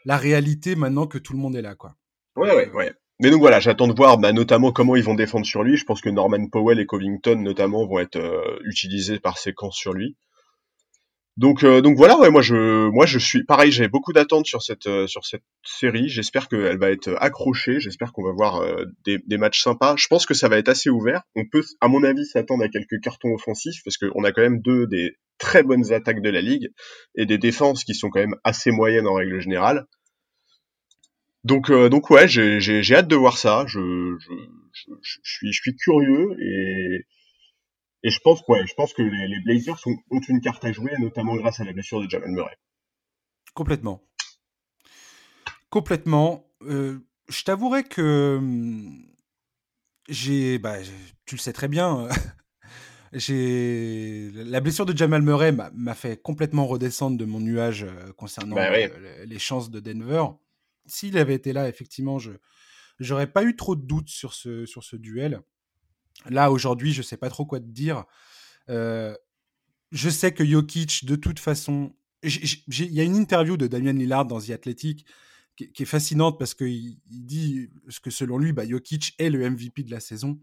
[0.05, 1.95] la réalité maintenant que tout le monde est là, quoi.
[2.37, 2.93] Ouais, ouais, ouais.
[3.19, 5.77] Mais donc voilà, j'attends de voir bah, notamment comment ils vont défendre sur lui.
[5.77, 9.95] Je pense que Norman Powell et Covington notamment vont être euh, utilisés par séquence sur
[9.95, 10.17] lui.
[11.37, 14.63] Donc, euh, donc voilà, ouais, moi je, moi je suis pareil, j'ai beaucoup d'attentes sur
[14.63, 16.09] cette, euh, sur cette série.
[16.09, 17.79] J'espère qu'elle va être accrochée.
[17.79, 19.97] J'espère qu'on va voir euh, des, des, matchs sympas.
[19.99, 21.23] Je pense que ça va être assez ouvert.
[21.35, 24.63] On peut, à mon avis, s'attendre à quelques cartons offensifs parce qu'on a quand même
[24.63, 26.71] deux des très bonnes attaques de la ligue
[27.17, 29.85] et des défenses qui sont quand même assez moyennes en règle générale.
[31.45, 33.65] Donc, donc ouais, j'ai hâte de voir ça.
[33.69, 34.33] Je, je,
[34.73, 37.05] je, je, suis, je suis curieux et
[38.07, 41.35] et je pense, ouais, je pense que les, Blazers ont, une carte à jouer, notamment
[41.35, 42.57] grâce à la blessure de Jamal Murray.
[43.53, 44.01] Complètement.
[45.71, 46.49] Complètement.
[46.63, 49.05] Euh, je t'avouerai que hum,
[50.09, 50.77] j'ai, bah,
[51.25, 52.09] tu le sais très bien,
[53.13, 58.55] j'ai la blessure de Jamal Murray m'a fait complètement redescendre de mon nuage euh, concernant
[58.55, 58.71] bah
[59.25, 60.23] les chances de Denver.
[60.87, 62.31] S'il avait été là, effectivement, je
[63.01, 65.43] j'aurais pas eu trop de doutes sur ce sur ce duel.
[66.29, 68.05] Là, aujourd'hui, je ne sais pas trop quoi te dire.
[68.69, 69.15] Euh,
[69.93, 74.27] je sais que Jokic, de toute façon, il y a une interview de Damien Lillard
[74.27, 75.07] dans The Athletic
[75.57, 77.71] qui, est fascinante parce qu'il il dit
[78.03, 80.41] que selon lui, bah, Jokic est le MVP de la saison.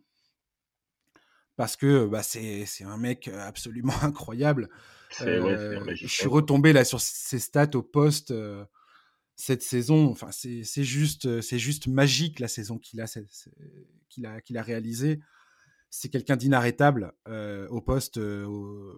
[1.56, 4.70] Parce que bah, c'est un mec absolument incroyable.
[5.22, 8.66] Euh, je suis retombé là sur ses stats au poste euh,
[9.36, 10.10] cette saison.
[10.10, 13.06] Enfin, c'est juste, juste magique la saison qu'il a,
[14.10, 15.20] qu'il a, qu'il a réalisée
[15.96, 17.14] c'est quelqu'un d'inarrêtable
[17.70, 18.96] au poste, que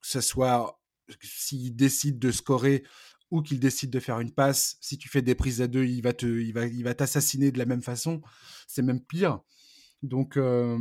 [0.00, 0.80] ce soit
[1.20, 2.82] s'il décide de scorer
[3.30, 4.76] ou qu'il décide de faire une passe.
[4.80, 7.50] Si tu fais des prises à deux, il va te, il va, il va t'assassiner
[7.50, 8.22] de la même façon.
[8.66, 9.40] C'est même pire.
[10.02, 10.78] Donc, euh,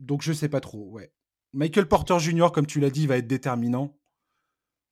[0.00, 0.90] donc je sais pas trop.
[0.90, 1.12] Ouais.
[1.52, 3.96] Michael Porter Jr., comme tu l'as dit, va être déterminant.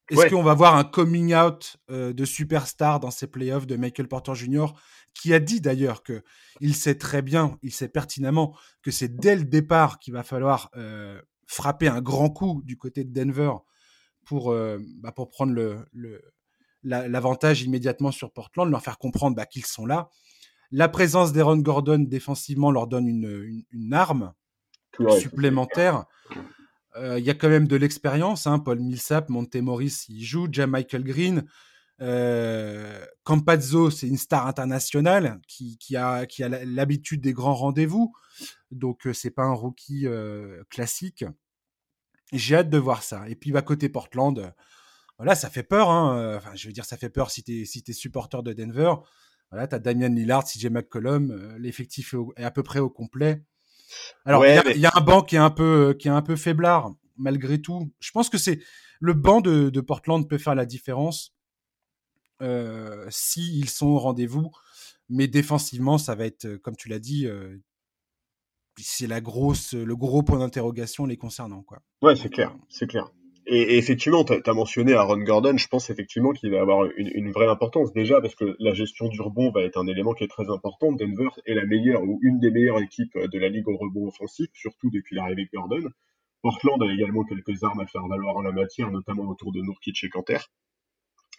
[0.09, 4.35] Est-ce qu'on va voir un coming out de superstar dans ces playoffs de Michael Porter
[4.35, 4.67] Jr
[5.13, 6.23] qui a dit d'ailleurs que
[6.59, 10.69] il sait très bien, il sait pertinemment que c'est dès le départ qu'il va falloir
[10.75, 13.51] euh, frapper un grand coup du côté de Denver
[14.25, 15.85] pour, euh, bah, pour prendre le,
[16.83, 20.09] l'avantage immédiatement sur Portland, leur faire comprendre bah, qu'ils sont là.
[20.71, 24.33] La présence d'Aaron Gordon défensivement leur donne une, une, arme
[25.19, 26.05] supplémentaire.
[26.31, 26.41] Euh,
[26.99, 28.47] il y a quand même de l'expérience.
[28.47, 28.59] Hein.
[28.59, 30.47] Paul Millsap, Montemoris, il joue.
[30.51, 31.45] Jam Michael Green.
[32.01, 36.25] Euh, Campazzo, c'est une star internationale qui, a,
[36.65, 38.13] l'habitude des grands rendez-vous.
[38.71, 41.23] Donc, euh, c'est pas un rookie euh, classique.
[42.31, 43.29] J'ai hâte de voir ça.
[43.29, 44.53] Et puis, bah, côté Portland,
[45.17, 45.89] voilà, ça fait peur.
[45.89, 46.37] Hein.
[46.37, 48.95] Enfin, je veux dire, ça fait peur si tu es supporter de Denver.
[49.51, 51.55] Voilà, tu as Damian Lillard, CJ McCollum.
[51.57, 53.43] L'effectif est à peu près au complet.
[54.25, 56.93] Alors, il y, a un banc qui est un peu, qui est un peu faiblard,
[57.17, 57.91] malgré tout.
[57.99, 58.59] Je pense que c'est
[58.99, 61.33] le banc de, de Portland peut faire la différence
[62.41, 64.51] euh, s'ils sont au rendez-vous.
[65.09, 67.57] Mais défensivement, ça va être, comme tu l'as dit, euh,
[68.77, 71.61] c'est la grosse, le gros point d'interrogation les concernant.
[71.61, 71.81] Quoi.
[72.01, 73.11] Ouais, c'est clair, c'est clair.
[73.55, 77.45] Et, effectivement, tu as, mentionné Aaron Gordon, je pense effectivement qu'il va avoir une, vraie
[77.45, 80.49] importance déjà parce que la gestion du rebond va être un élément qui est très
[80.49, 80.91] important.
[80.91, 84.49] Denver est la meilleure ou une des meilleures équipes de la ligue au rebond offensif,
[84.55, 85.87] surtout depuis l'arrivée de Gordon.
[86.41, 90.03] Portland a également quelques armes à faire valoir en la matière, notamment autour de Nurkic
[90.03, 90.39] et Kanter.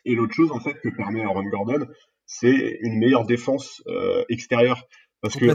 [0.05, 1.85] Et l'autre chose en fait que permet Aaron Gordon,
[2.27, 4.87] c'est une meilleure défense euh, extérieure.
[5.25, 5.47] Parce que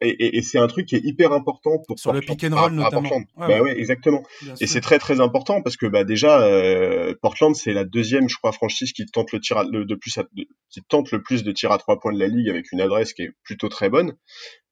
[0.00, 2.72] et, et, c'est un truc qui est hyper important pour sur le pick and roll
[2.72, 3.10] notamment.
[3.36, 4.22] bah ouais, exactement.
[4.58, 8.36] et c'est très très important parce que bah déjà euh, Portland c'est la deuxième je
[8.36, 10.18] crois franchise qui tente le tir de plus
[10.70, 13.12] qui tente le plus de tirs à trois points de la ligue avec une adresse
[13.12, 14.14] qui est plutôt très bonne.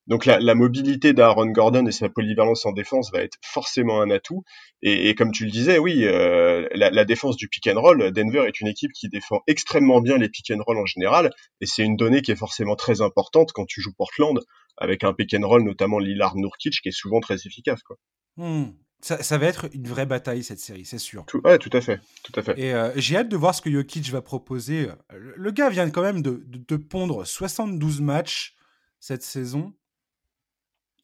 [0.07, 4.11] Donc la, la mobilité d'Aaron Gordon et sa polyvalence en défense va être forcément un
[4.11, 4.43] atout.
[4.83, 8.11] Et, et comme tu le disais, oui, euh, la, la, défense du pick and roll,
[8.11, 11.67] Denver est une équipe qui défend extrêmement bien les pick and roll en général, et
[11.67, 14.41] c'est une donnée qui est forcément très importante quand tu joues Portland
[14.79, 17.83] avec un pick and roll, notamment Lillard Nurkic, qui est souvent très efficace.
[17.83, 17.97] Quoi.
[18.37, 18.73] Hmm.
[19.03, 21.25] Ça, ça, va être une vraie bataille cette série, c'est sûr.
[21.27, 22.59] Tout, ouais, tout à fait, tout à fait.
[22.59, 24.89] Et euh, j'ai hâte de voir ce que Jokic va proposer.
[25.11, 28.57] Le gars vient quand même de, de, de pondre 72 matchs
[28.99, 29.73] cette saison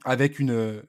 [0.05, 0.83] avec une,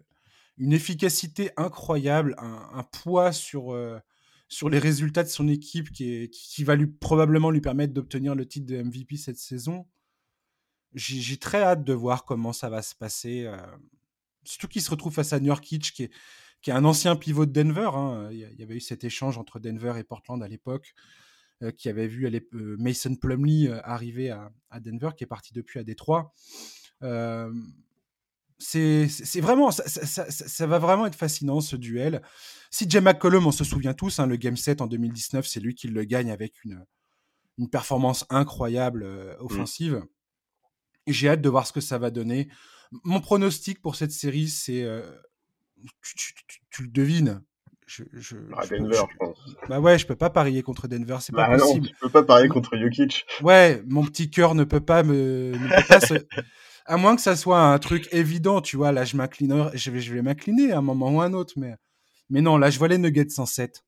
[0.58, 4.00] une efficacité incroyable, un, poids sur, euh,
[4.48, 8.66] sur les résultats de son équipe qui, va lui, probablement lui permettre d'obtenir le titre
[8.66, 9.88] de MVP cette saison.
[10.94, 13.46] J'ai très hâte de voir comment ça va se passer.
[13.46, 13.58] Euh,
[14.46, 16.12] surtout qu'il se retrouve face à Nurkic, qui est,
[16.62, 17.92] qui est un ancien pivot de Denver.
[17.94, 18.30] Hein.
[18.32, 20.96] Il y avait eu cet échange entre Denver et Portland à l'époque,
[21.62, 26.34] euh, qui avait vu Mason Plumlee arriver à, Denver, qui est parti depuis à Détroit
[28.60, 32.22] c'est vraiment, ça, ça, ça, va vraiment être fascinant ce duel.
[32.72, 35.76] Si Jay McCollum, on se souvient tous, hein, le Game 7 en 2019, c'est lui
[35.76, 36.84] qui le gagne avec une,
[37.58, 39.46] une performance incroyable euh, mmh.
[39.46, 40.04] offensive.
[41.06, 42.50] J'ai hâte de voir ce que ça va donner.
[43.04, 45.02] Mon pronostic pour cette série, c'est, euh,
[46.02, 46.34] tu, tu,
[46.70, 47.42] tu, le devines,
[47.86, 49.38] Je, je, ah, Denver, je, pense.
[49.70, 51.86] Bah ouais, je peux pas parier contre Denver, c'est pas bah possible.
[51.86, 53.26] Non, tu peux pas parier contre Jokic.
[53.42, 56.14] Ouais, mon petit cœur ne peut pas me, ne peut pas se...
[56.88, 58.92] à moins que ça soit un truc évident, tu vois.
[58.92, 62.58] Là, je m'incline, je vais, m'incliner à un moment ou à un autre, mais, non,
[62.58, 63.84] là, je vois les Nuggets 107.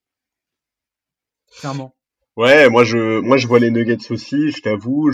[1.59, 1.95] Clairement.
[2.37, 4.51] Ouais, moi je, moi je vois les Nuggets aussi.
[4.51, 5.11] Je t'avoue,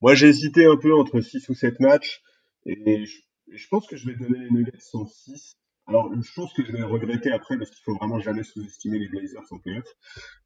[0.00, 2.22] moi j'ai hésité un peu entre 6 ou 7 matchs,
[2.64, 6.72] et je pense que je vais donner les Nuggets 106 alors, je pense que je
[6.72, 9.84] vais regretter après parce qu'il faut vraiment jamais sous-estimer les Blazers en playoff.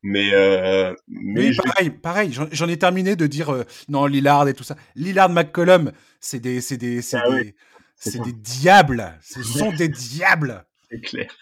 [0.02, 2.32] Mais, euh, mais oui, pareil, pareil.
[2.50, 4.74] J'en ai terminé de dire euh, non Lillard et tout ça.
[4.96, 7.54] Lillard, McCollum, c'est des, c'est des, c'est ah des,
[7.94, 9.16] c'est des diables.
[9.22, 10.66] Ce sont des diables.
[10.90, 11.32] C'est clair.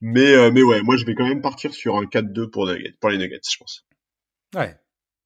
[0.00, 2.68] Mais, euh, mais ouais, moi je vais quand même partir sur un 4-2 pour,
[3.00, 3.86] pour les Nuggets, je pense.
[4.56, 4.74] Ouais.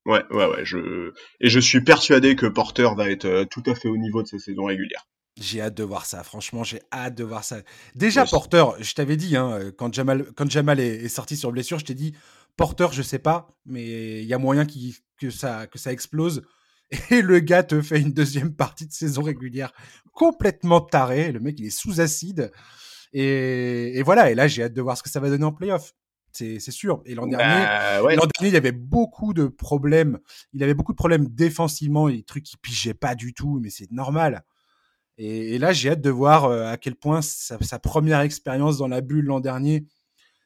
[0.04, 0.64] Ouais, ouais, ouais.
[0.64, 1.12] Je...
[1.40, 4.38] Et je suis persuadé que Porter va être tout à fait au niveau de sa
[4.38, 5.06] saison régulière.
[5.40, 7.58] J'ai hâte de voir ça, franchement, j'ai hâte de voir ça.
[7.94, 11.86] Déjà, Porter, je t'avais dit, hein, quand Jamal, quand Jamal est, sorti sur blessure, je
[11.86, 12.14] t'ai dit,
[12.56, 14.66] Porter, je sais pas, mais il y a moyen
[15.18, 16.42] que, ça, que ça explose.
[17.10, 19.72] Et le gars te fait une deuxième partie de saison régulière
[20.12, 21.32] complètement taré.
[21.32, 22.52] Le mec, il est sous acide.
[23.14, 25.94] Et, voilà, et là, j'ai hâte de voir ce que ça va donner en playoff.
[26.32, 27.02] C'est sûr.
[27.04, 30.18] Et l'an dernier, bah, l'an dernier, il y avait beaucoup de problèmes.
[30.52, 33.70] Il avait beaucoup de problèmes défensivement, et des trucs qui pigeaient pas du tout, mais
[33.70, 34.44] c'est normal.
[35.18, 39.00] Et, là, j'ai hâte de voir euh, à quel point sa, première expérience dans la
[39.00, 39.86] bulle l'an dernier,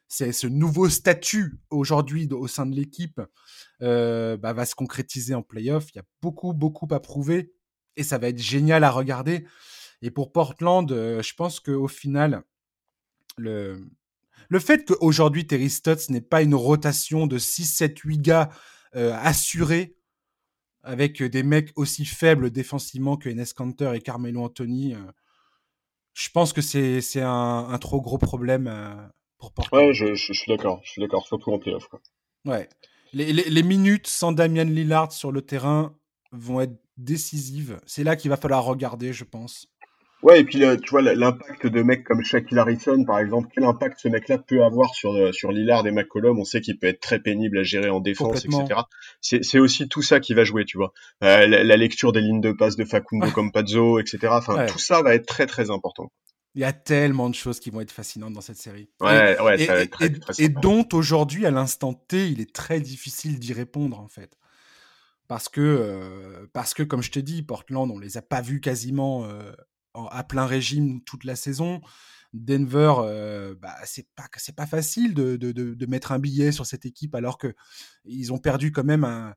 [0.07, 3.21] c'est ce nouveau statut aujourd'hui au sein de l'équipe,
[3.81, 5.87] euh, bah, va se concrétiser en playoff.
[5.91, 7.53] Il y a beaucoup, beaucoup à prouver
[7.95, 9.45] et ça va être génial à regarder.
[10.01, 12.43] Et pour Portland, euh, je pense qu'au final,
[13.37, 13.81] le,
[14.49, 18.49] le fait qu'aujourd'hui Terry Stotts n'ait pas une rotation de 6, 7, 8 gars
[18.93, 19.96] assurés
[20.87, 24.99] avec des mecs aussi faibles défensivement que Enes Kanter et Carmelo Anthony, euh,
[26.13, 28.95] je pense que c'est un, un, trop gros problème euh,
[29.37, 29.87] pour Portland.
[29.87, 31.87] Ouais, je, je, suis d'accord, je suis d'accord, surtout en playoff.
[31.87, 32.01] Quoi.
[32.45, 32.67] Ouais.
[33.13, 35.95] Les, les, les, minutes sans Damian Lillard sur le terrain
[36.31, 37.79] vont être décisives.
[37.85, 39.67] C'est là qu'il va falloir regarder, je pense.
[40.23, 43.99] Ouais, et puis tu vois l'impact de mecs comme Shaquille Harrison, par exemple, quel impact
[43.99, 46.39] ce mec-là peut avoir sur euh, sur Lillard et McCollum?
[46.39, 48.81] On sait qu'il peut être très pénible à gérer en défense, etc.
[49.21, 50.91] C'est aussi tout ça qui va jouer, tu vois.
[51.23, 54.29] Euh, la, lecture des lignes de passe de Facundo Campazzo, etc.
[54.31, 56.11] Enfin, tout ça va être très très important.
[56.55, 58.89] Il y a tellement de choses qui vont être fascinantes dans cette série.
[58.99, 60.07] Ouais, ouais, ça va être très,
[60.39, 64.35] et, et dont aujourd'hui, à l'instant T, il est très difficile d'y répondre en fait
[65.27, 68.61] parce que euh, parce que comme je te dis, Portland, on les a pas vus
[68.61, 69.27] quasiment
[70.11, 71.81] à plein régime toute la saison.
[72.33, 76.65] Denver, euh, bah, c'est pas c'est pas facile de, de, de, mettre un billet sur
[76.65, 77.53] cette équipe alors que
[78.05, 79.33] ils ont perdu quand même un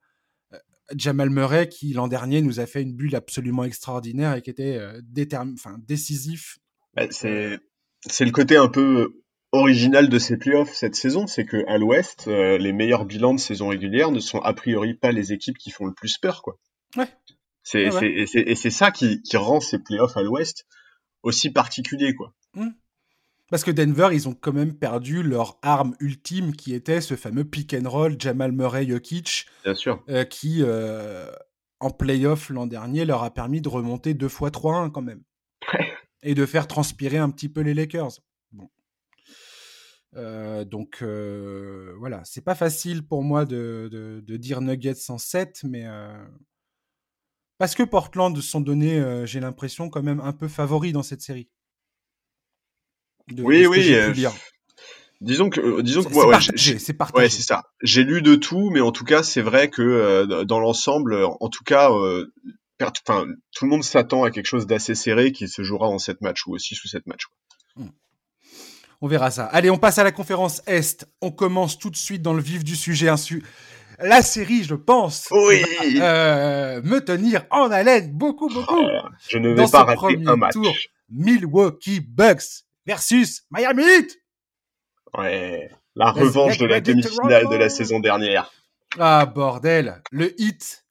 [0.52, 0.58] euh,
[0.96, 4.76] Jamal Murray qui l'an dernier nous a fait une bulle absolument extraordinaire et qui était
[4.76, 5.00] euh,
[5.54, 6.58] enfin, décisif.
[6.94, 7.58] Bah, c'est
[8.06, 9.14] c'est le côté un peu
[9.52, 13.68] original de ces playoffs cette saison, c'est que à l'Ouest, les meilleurs bilans de saison
[13.68, 16.56] régulière ne sont a priori pas les équipes qui font le plus peur, quoi.
[16.96, 17.08] Ouais.
[17.62, 20.66] C'est, et c'est ça qui, qui, rend ces playoffs à l'Ouest
[21.22, 22.34] aussi particuliers, quoi.
[22.54, 22.70] Mmh.
[23.50, 27.44] Parce que Denver, ils ont quand même perdu leur arme ultime qui était ce fameux
[27.44, 29.46] pick and roll Jamal Murray Jokic.
[29.64, 30.02] Bien sûr.
[30.08, 31.30] Euh, qui, euh,
[31.80, 35.22] en playoff l'an dernier, leur a permis de remonter deux fois 3-1 quand même.
[36.22, 38.20] Et de faire transpirer un petit peu les Lakers.
[38.52, 38.70] Bon.
[40.14, 45.86] Euh, donc voilà, c'est pas facile pour moi de, de, de dire Nuggets 107, mais
[47.60, 51.20] parce que Portland sont donnés, euh, j'ai l'impression, quand même un peu favoris dans cette
[51.20, 51.50] série.
[53.36, 53.92] oui, oui.
[53.92, 54.14] Euh,
[55.20, 57.24] disons que, euh, disons que moi, c'est partagé.
[57.24, 57.64] Ouais, c'est ça.
[57.82, 61.62] J'ai lu de tout, mais en tout cas, c'est vrai que dans l'ensemble, en tout
[61.62, 61.90] cas,
[62.80, 66.22] enfin, tout le monde s'attend à quelque chose d'assez serré qui se jouera en 7
[66.22, 67.26] matchs ou aussi sous 7 matchs.
[67.76, 67.88] Hmm.
[69.02, 69.44] On verra ça.
[69.44, 71.06] Allez, on passe à la conférence Est.
[71.20, 73.08] On commence tout de suite dans le vif du sujet
[74.02, 75.62] la série, je pense, oui.
[76.00, 78.86] Euh, me tenir en haleine beaucoup, beaucoup.
[79.28, 80.52] je ne vais pas rater un match.
[80.52, 80.74] Tour,
[81.10, 84.18] Milwaukee Bucks versus Miami Heat.
[85.16, 88.52] Ouais, la revanche de la demi-finale de la saison dernière.
[88.98, 90.84] Ah bordel, le Heat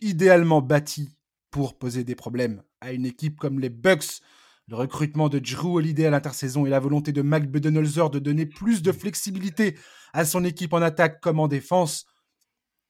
[0.00, 1.16] idéalement bâti
[1.50, 4.20] pour poser des problèmes à une équipe comme les Bucks.
[4.68, 8.46] Le recrutement de Drew Holiday à l'intersaison et la volonté de Mac Budenholzer de donner
[8.46, 9.76] plus de flexibilité
[10.12, 12.06] à son équipe en attaque comme en défense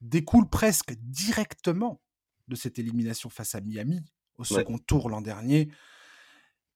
[0.01, 2.01] découle presque directement
[2.49, 4.01] de cette élimination face à Miami
[4.39, 5.69] au second tour l'an dernier.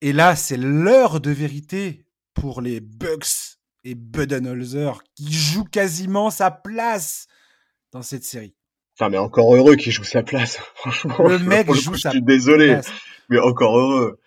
[0.01, 2.05] Et là, c'est l'heure de vérité
[2.35, 7.27] pour les Bucks et Budenholzer qui jouent quasiment sa place
[7.93, 8.55] dans cette série.
[8.97, 11.17] Enfin, mais encore heureux qu'il joue sa place, franchement.
[11.27, 12.11] Le mec joue sa.
[12.11, 12.81] Je suis désolé,
[13.29, 14.21] mais encore heureux.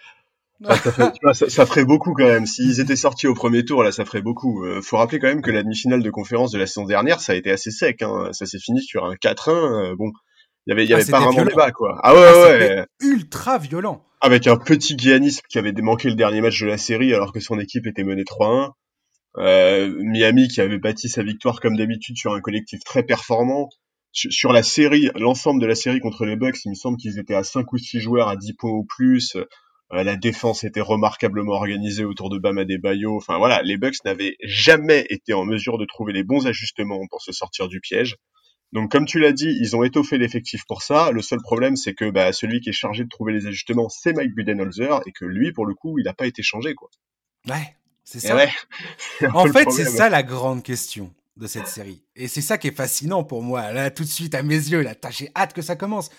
[0.65, 2.45] Ah, ça, ferait beaucoup quand même.
[2.45, 4.65] S'ils étaient sortis au premier tour, là, ça ferait beaucoup.
[4.65, 7.33] Euh, faut rappeler quand même que la demi-finale de conférence de la saison dernière, ça
[7.33, 8.01] a été assez sec.
[8.01, 8.29] Hein.
[8.31, 9.51] Ça s'est fini sur un 4-1.
[9.51, 10.11] Euh, bon,
[10.65, 11.99] il y avait, y ah, avait pas vraiment débat, quoi.
[12.03, 12.85] Ah ouais, ah, ouais.
[13.01, 14.03] Ultra violent.
[14.19, 17.39] Avec un petit Giannis qui avait manqué le dernier match de la série alors que
[17.39, 18.71] son équipe était menée 3-1.
[19.37, 23.69] Euh, Miami qui avait bâti sa victoire comme d'habitude sur un collectif très performant.
[24.11, 27.35] Sur, la série, l'ensemble de la série contre les Bucks, il me semble qu'ils étaient
[27.35, 29.37] à 5 ou 6 joueurs à 10 points ou plus.
[29.93, 33.15] Euh, la défense était remarquablement organisée autour de Bam Adebayo.
[33.15, 37.21] Enfin voilà, les Bucks n'avaient jamais été en mesure de trouver les bons ajustements pour
[37.21, 38.17] se sortir du piège.
[38.73, 41.11] Donc comme tu l'as dit, ils ont étoffé l'effectif pour ça.
[41.11, 44.11] Le seul problème, c'est que bah, celui qui est chargé de trouver les ajustements, c'est
[44.13, 46.75] Mike Budenholzer, et que lui, pour le coup, il n'a pas été changé.
[46.75, 46.89] quoi.
[47.47, 48.35] Ouais, c'est ça.
[49.33, 52.03] en fait, c'est ça la grande question de cette série.
[52.15, 54.81] Et c'est ça qui est fascinant pour moi, là, tout de suite, à mes yeux.
[54.81, 56.09] Là, j'ai hâte que ça commence.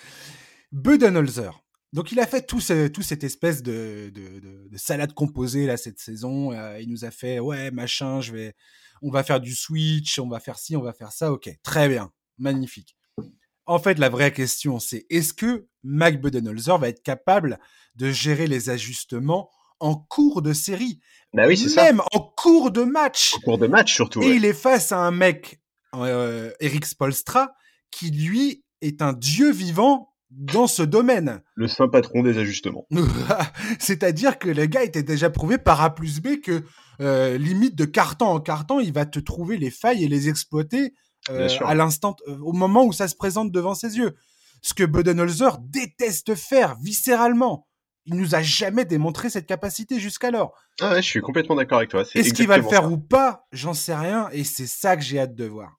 [0.73, 1.61] Budenholzer.
[1.93, 2.61] Donc, il a fait tout,
[2.93, 6.53] tout cette espèce de, de, salade composée, là, cette saison.
[6.53, 8.55] Euh, il nous a fait, ouais, machin, je vais,
[9.03, 11.33] on va faire du switch, on va faire ci, on va faire ça.
[11.33, 12.13] Ok, très bien.
[12.37, 12.97] Magnifique.
[13.67, 17.59] En fait, la vraie question, c'est est-ce que Mac Budenholzer va être capable
[17.97, 21.01] de gérer les ajustements en cours de série?
[21.35, 21.85] Bah oui, c'est ça.
[21.85, 23.35] Même en cours de match.
[23.35, 24.23] En cours de match, surtout.
[24.23, 25.61] Et il est face à un mec,
[25.95, 27.55] euh, Eric Spolstra,
[27.91, 31.43] qui lui est un dieu vivant dans ce domaine.
[31.55, 32.87] Le saint patron des ajustements.
[33.79, 36.63] C'est-à-dire que le gars était déjà prouvé par A plus B que
[37.01, 40.95] euh, limite de carton en carton, il va te trouver les failles et les exploiter
[41.31, 44.15] euh, à l'instant, au moment où ça se présente devant ses yeux.
[44.63, 47.69] Ce que Budenholzer déteste faire viscéralement
[48.09, 50.55] il nous a jamais démontré cette capacité jusqu'alors.
[50.81, 52.05] Ah ouais, je suis complètement d'accord avec toi.
[52.15, 53.47] Est-ce qu'il va le faire ou pas?
[53.53, 55.79] J'en sais rien et c'est ça que j'ai hâte de voir.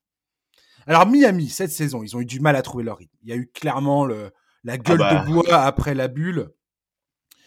[0.85, 3.15] Alors Miami, cette saison, ils ont eu du mal à trouver leur rythme.
[3.23, 4.31] Il y a eu clairement le,
[4.63, 5.25] la ah gueule de bah.
[5.25, 6.51] bois après la bulle.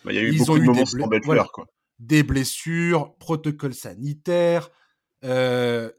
[0.05, 1.67] Bah, y a eu beaucoup de moments quoi.
[1.99, 4.71] Des blessures, protocole sanitaire,
[5.25, 5.91] euh,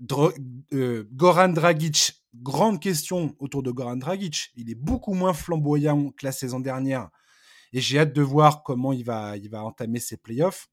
[0.73, 4.51] euh, Goran Dragic, grande question autour de Goran Dragic.
[4.55, 7.09] Il est beaucoup moins flamboyant que la saison dernière.
[7.71, 10.67] Et j'ai hâte de voir comment il va, il va entamer ses playoffs.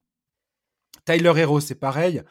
[1.05, 2.21] Tyler Hero, c'est pareil.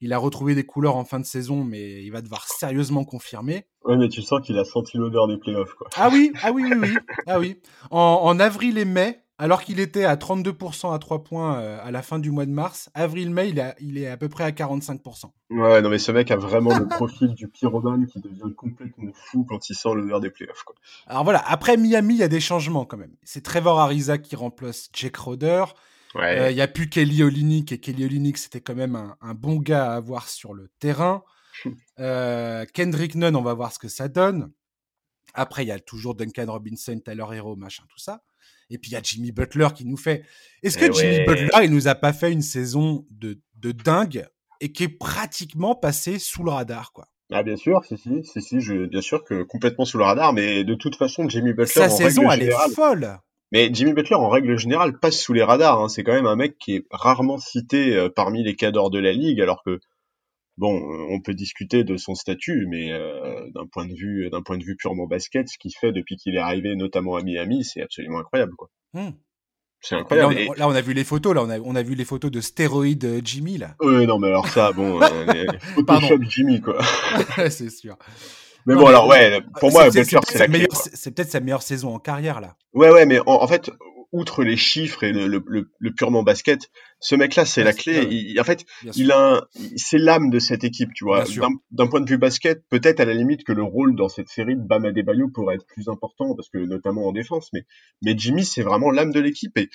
[0.00, 3.66] Il a retrouvé des couleurs en fin de saison, mais il va devoir sérieusement confirmer.
[3.84, 5.74] Oui, mais tu sens qu'il a senti l'odeur des playoffs.
[5.74, 5.88] Quoi.
[5.96, 6.96] Ah oui, ah oui, oui, oui.
[7.26, 7.60] Ah oui.
[7.90, 12.02] En, avril et mai, alors qu'il était à 32% à 3 points euh, à la
[12.02, 15.30] fin du mois de mars, avril-mai, il, il, est à peu près à 45%.
[15.50, 19.44] Ouais, non, mais ce mec a vraiment le profil du pyromane qui devient complètement fou
[19.48, 20.62] quand il sent l'odeur des playoffs.
[20.62, 20.76] Quoi.
[21.08, 23.16] Alors voilà, après Miami, il y a des changements quand même.
[23.24, 25.64] C'est Trevor Ariza qui remplace Jake Roder.
[26.18, 29.56] Euh, il n'y a plus Kelly Olynyk, et Kelly Olynyk, c'était quand même un, bon
[29.56, 31.22] gars à avoir sur le terrain.
[31.98, 34.52] Euh, Kendrick Nunn, on va voir ce que ça donne.
[35.34, 38.22] Après, il y a toujours Duncan Robinson, Tyler Hero, machin, tout ça.
[38.70, 40.24] Et puis il y a Jimmy Butler qui nous fait.
[40.62, 44.28] Est-ce que eh Jimmy Butler, il nous a pas fait une saison de, de dingue
[44.60, 47.08] et qui est pratiquement passé sous le radar, quoi?
[47.30, 50.32] Ah bien sûr, si si si si, je, bien sûr que complètement sous le radar,
[50.32, 53.18] mais de toute façon Jimmy Butler sa saison elle est folle.
[53.52, 55.80] Mais Jimmy Butler en règle générale passe sous les radars.
[55.80, 55.88] Hein.
[55.88, 59.12] C'est quand même un mec qui est rarement cité euh, parmi les cadors de la
[59.12, 59.80] ligue, alors que
[60.58, 64.58] bon, on peut discuter de son statut, mais euh, d'un point de vue d'un point
[64.58, 67.80] de vue purement basket, ce qu'il fait depuis qu'il est arrivé, notamment à Miami, c'est
[67.80, 68.68] absolument incroyable, quoi.
[68.92, 69.12] Hmm.
[69.80, 70.34] C'est incroyable.
[70.56, 72.40] Là on, a, vu les photos, là, on a, on a vu les photos de
[72.40, 73.76] stéroïdes euh, Jimmy, là.
[73.80, 76.82] Oui, non, mais alors ça, bon, euh, Photoshop Jimmy, quoi.
[77.48, 77.96] c'est sûr.
[78.68, 81.98] Mais bon, alors, ouais, pour moi, c'est la meilleure, C'est peut-être sa meilleure saison en
[81.98, 82.54] carrière, là.
[82.74, 83.70] Ouais, ouais, mais en fait,
[84.12, 88.06] outre les chiffres et le, le, le, purement basket, ce mec-là, c'est la clé.
[88.10, 88.64] Il, en fait,
[88.94, 91.24] il a, c'est l'âme de cette équipe, tu vois.
[91.70, 94.56] D'un point de vue basket, peut-être à la limite que le rôle dans cette série
[94.56, 97.48] de Bam Adebayo pourrait être plus important parce que notamment en défense.
[97.52, 97.64] Mais,
[98.02, 99.68] mais Jimmy, c'est vraiment l'âme de l'équipe et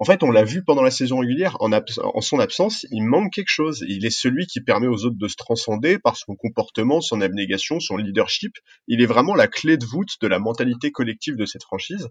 [0.00, 3.50] en fait, on l'a vu pendant la saison régulière, en, son absence, il manque quelque
[3.50, 3.84] chose.
[3.86, 7.80] Il est celui qui permet aux autres de se transcender par son comportement, son abnégation,
[7.80, 8.54] son leadership.
[8.88, 12.08] Il est vraiment la clé de voûte de la mentalité collective de cette franchise.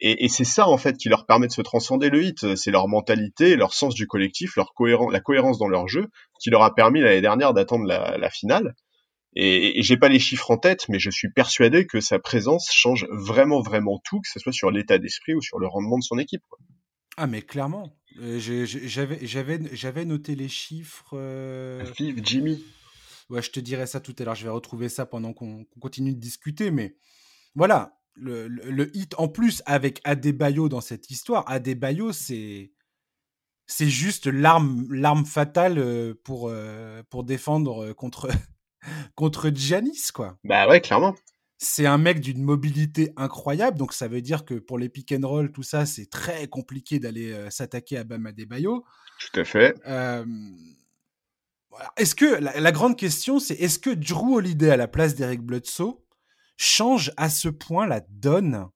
[0.00, 2.54] Et, c'est ça en fait qui leur permet de se transcender le hit.
[2.56, 6.08] C'est leur mentalité, leur sens du collectif, leur cohérence, la cohérence dans leur jeu
[6.40, 8.74] qui leur a permis l'année dernière d'attendre la, finale.
[9.34, 12.70] Et, et j'ai pas les chiffres en tête, mais je suis persuadé que sa présence
[12.72, 16.02] change vraiment vraiment tout, que ce soit sur l'état d'esprit ou sur le rendement de
[16.02, 16.42] son équipe.
[17.16, 21.14] Ah mais clairement, euh, j'avais j'avais j'avais noté les chiffres.
[21.14, 21.84] Euh...
[21.96, 22.64] Jimmy.
[23.28, 24.34] Ouais, je te dirai ça tout à l'heure.
[24.34, 26.96] Je vais retrouver ça pendant qu'on continue de discuter, mais
[27.54, 32.72] voilà, le, hit en plus avec Adebayo dans cette histoire, Adebayo, c'est
[33.66, 38.28] c'est juste l'arme l'arme fatale euh, pour euh, pour défendre euh, contre
[39.16, 40.38] contre Giannis quoi.
[40.44, 41.14] Bah ouais, clairement.
[41.58, 45.26] C'est un mec d'une mobilité incroyable, donc ça veut dire que pour les pick and
[45.26, 48.84] roll, tout ça, c'est très compliqué d'aller euh, s'attaquer à Bam Adebayo.
[49.18, 49.74] Tout à fait.
[51.96, 56.02] Est-ce que la, grande question, c'est est-ce que Drew Holiday à la place d'Eric Bledsoe
[56.56, 58.68] change à ce point la donne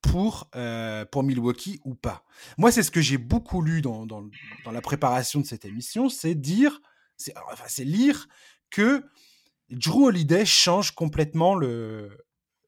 [0.00, 2.24] pour, euh, pour Milwaukee ou pas?
[2.58, 4.28] Moi, c'est ce que j'ai beaucoup lu dans, dans,
[4.64, 6.80] dans, la préparation de cette émission, c'est dire,
[7.16, 8.28] c'est enfin, lire
[8.70, 9.04] que
[9.70, 12.16] Drew Holiday change complètement le,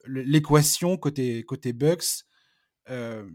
[0.06, 2.24] l'équation côté, côté Bucks.
[2.90, 3.28] Euh,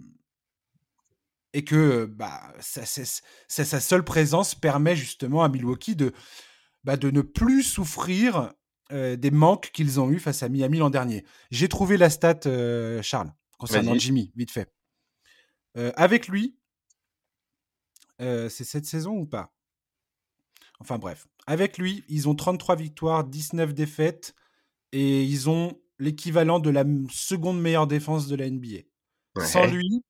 [1.55, 6.11] et que bah, sa, sa, seule présence permet justement à Milwaukee de,
[6.83, 8.53] bah, de ne plus souffrir
[8.91, 11.23] euh, des manques qu'ils ont eu face à Miami l'an dernier.
[11.51, 14.73] J'ai trouvé la stat, euh, Charles, concernant Jimmy, vite fait.
[15.75, 16.57] avec lui,
[18.17, 19.53] c'est cette saison ou pas?
[20.79, 24.35] Enfin bref, avec lui, ils ont 33 victoires, 19 défaites,
[24.91, 28.81] et ils ont l'équivalent de la seconde meilleure défense de la NBA.
[29.39, 30.03] Sans lui,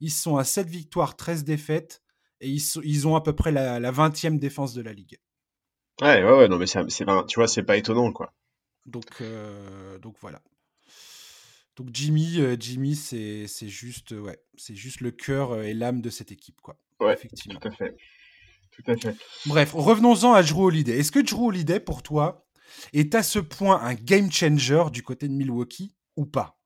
[0.00, 2.02] ils sont à 7 victoires, 13 défaites,
[2.40, 5.18] et ils, ils ont à peu près la, 20e défense de la ligue.
[6.00, 8.32] Ouais, ouais, ouais non, mais c'est, tu vois, c'est pas étonnant, quoi.
[8.86, 10.40] Donc, euh, donc voilà.
[11.76, 16.32] Donc Jimmy, euh, Jimmy, c'est, juste, ouais, c'est juste le cœur et l'âme de cette
[16.32, 16.78] équipe, quoi.
[17.00, 17.58] Ouais, effectivement.
[17.58, 17.96] Tout à fait.
[19.46, 20.98] Bref, revenons-en à Drew Holiday.
[20.98, 22.46] Est-ce que Drew Holiday, pour toi,
[22.92, 26.58] est à ce point un game changer du côté de Milwaukee ou pas?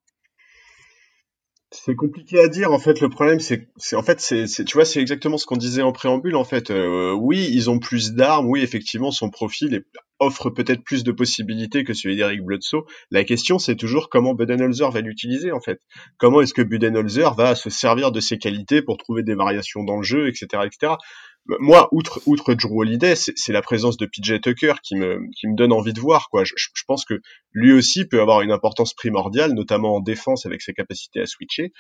[1.74, 3.00] C'est compliqué à dire en fait.
[3.00, 6.36] Le problème, c'est, en fait, c'est, tu vois, c'est exactement ce qu'on disait en préambule.
[6.36, 8.46] En fait, euh, oui, ils ont plus d'armes.
[8.46, 9.82] Oui, effectivement, son profil
[10.18, 12.84] offre peut-être plus de possibilités que celui d'Eric Bledsoe.
[13.10, 15.80] La question, c'est toujours comment Budenholzer va l'utiliser en fait.
[16.18, 19.96] Comment est-ce que Budenholzer va se servir de ses qualités pour trouver des variations dans
[19.96, 20.94] le jeu, etc., etc
[21.46, 25.56] moi, outre, outre Drew Holiday, c'est la présence de PJ Tucker qui me, qui me
[25.56, 26.28] donne envie de voir.
[26.30, 26.44] Quoi.
[26.44, 26.54] Je,
[26.86, 27.20] pense que
[27.52, 31.72] lui aussi peut avoir une importance primordiale, notamment en défense avec ses capacités à switcher.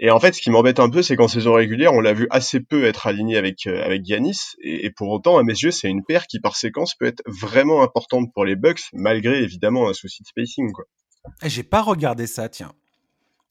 [0.00, 2.26] Et en fait, ce qui m'embête un peu, c'est qu'en saison régulière, on l'a vu
[2.30, 5.88] assez peu être aligné avec euh, avec Giannis, et, pour autant, à mes yeux, c'est
[5.88, 9.92] une paire qui par séquence peut être vraiment importante pour les Bucks, malgré évidemment un
[9.92, 10.72] souci de spacing.
[10.72, 10.84] Quoi.
[11.42, 12.72] Eh, j'ai pas regardé ça, tiens.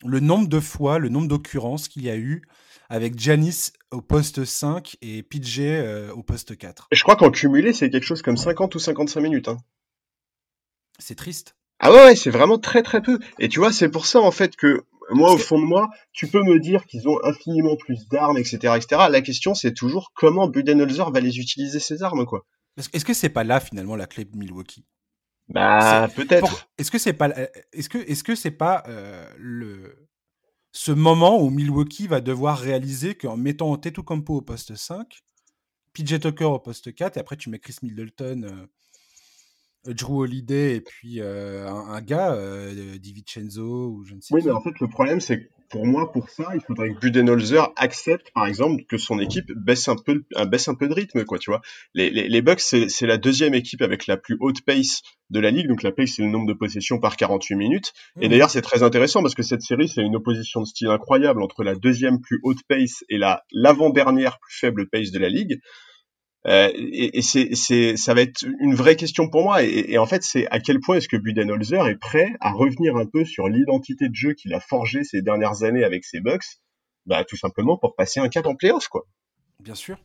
[0.06, 2.42] Le nombre de fois, le nombre d'occurrences qu'il y a eu
[2.94, 6.90] avec Janis au poste 5 et PJ euh, au poste 4.
[6.92, 9.48] Je crois qu'en cumulé, c'est quelque chose comme 50 ou 55 minutes.
[9.48, 9.58] Hein.
[11.00, 11.56] C'est triste.
[11.80, 13.18] Ah ouais, c'est vraiment très très peu.
[13.40, 16.28] Et tu vois, c'est pour ça en fait que moi, au fond de moi, tu
[16.28, 19.08] peux me dire qu'ils ont infiniment plus d'armes, etc., etc.
[19.10, 22.46] La question, c'est toujours comment Budenholzer va les utiliser ces armes, quoi.
[22.78, 24.86] Est-ce que c'est pas là finalement la clé de Milwaukee?
[25.50, 26.70] Bah peut-être.
[26.78, 27.34] Est-ce que c'est pas,
[27.74, 30.08] est-ce que, est-ce que c'est pas euh, le
[30.74, 35.24] ce moment où Milwaukee va devoir réaliser qu'en mettant Antetokounmpo au poste 5,
[35.94, 38.68] PJ Tucker au poste 4, et après tu mets Chris Middleton,
[39.88, 44.42] euh, Drew Holiday, et puis euh, un, gars, euh, DiVincenzo, ou je ne sais Oui,
[44.44, 47.74] mais en fait, le problème, c'est que pour moi, pour ça, il faudrait que Budenholzer
[47.78, 51.40] accepte, par exemple, que son équipe baisse un peu, baisse un peu de rythme, quoi,
[51.40, 51.62] tu vois.
[51.96, 55.02] Les, les, les Bucks, c'est la deuxième équipe avec la plus haute pace
[55.32, 57.94] de la ligue, donc la pace, c'est le nombre de possessions par 48 minutes.
[58.22, 58.30] Et mmh.
[58.30, 61.64] d'ailleurs, c'est très intéressant parce que cette série, c'est une opposition de style incroyable entre
[61.64, 65.60] la deuxième plus haute pace et la l'avant-dernière plus faible pace de la ligue.
[66.46, 69.64] Euh, et, et c'est, ça va être une vraie question pour moi.
[69.64, 73.06] Et, en fait, c'est à quel point est-ce que Budenholzer est prêt à revenir un
[73.06, 76.60] peu sur l'identité de jeu qu'il a forgé ces dernières années avec ses Bucks,
[77.06, 79.06] bah, tout simplement pour passer un cap en playoffs, quoi.
[79.60, 79.98] Bien sûr.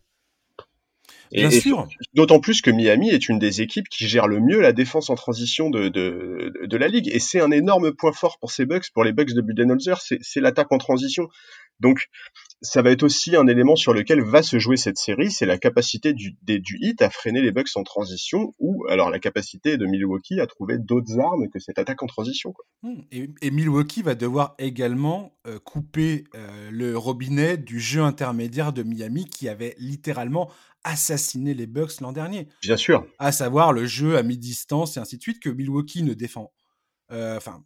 [1.31, 1.87] Bien sûr.
[2.15, 5.15] D'autant plus que Miami est une des équipes qui gère le mieux la défense en
[5.15, 7.09] transition de, de, de la ligue.
[7.13, 10.41] Et c'est un énorme point fort pour ces Bucks, pour les Bucks de Budenholzer, c'est
[10.41, 11.29] l'attaque en transition.
[11.81, 12.09] Donc,
[12.61, 15.59] ça va être aussi un élément sur lequel va se jouer cette série, c'est la
[15.59, 19.87] capacité du, du hit à freiner les Bucks en transition, ou alors la capacité de
[19.87, 22.55] Milwaukee à trouver d'autres armes que cette attaque en transition.
[22.83, 23.03] Hmm.
[23.13, 29.27] Et, Milwaukee va devoir également euh, couper euh, le robinet du jeu intermédiaire de Miami
[29.27, 30.51] qui avait littéralement
[30.85, 32.49] assassiné les Bucks l'an dernier.
[32.63, 33.07] Bien sûr.
[33.19, 36.53] À savoir le jeu à mi-distance et ainsi de suite que Milwaukee ne défend.
[37.11, 37.65] Euh, enfin,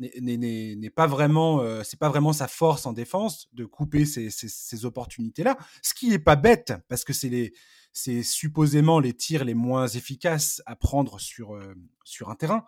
[0.00, 4.84] n'est pas vraiment, euh, c'est pas vraiment sa force en défense de couper ces, ces,
[4.84, 5.56] opportunités-là.
[5.82, 7.52] Ce qui est pas bête parce que c'est les,
[7.92, 11.74] c'est supposément les tirs les moins efficaces à prendre sur euh,
[12.04, 12.64] sur un terrain.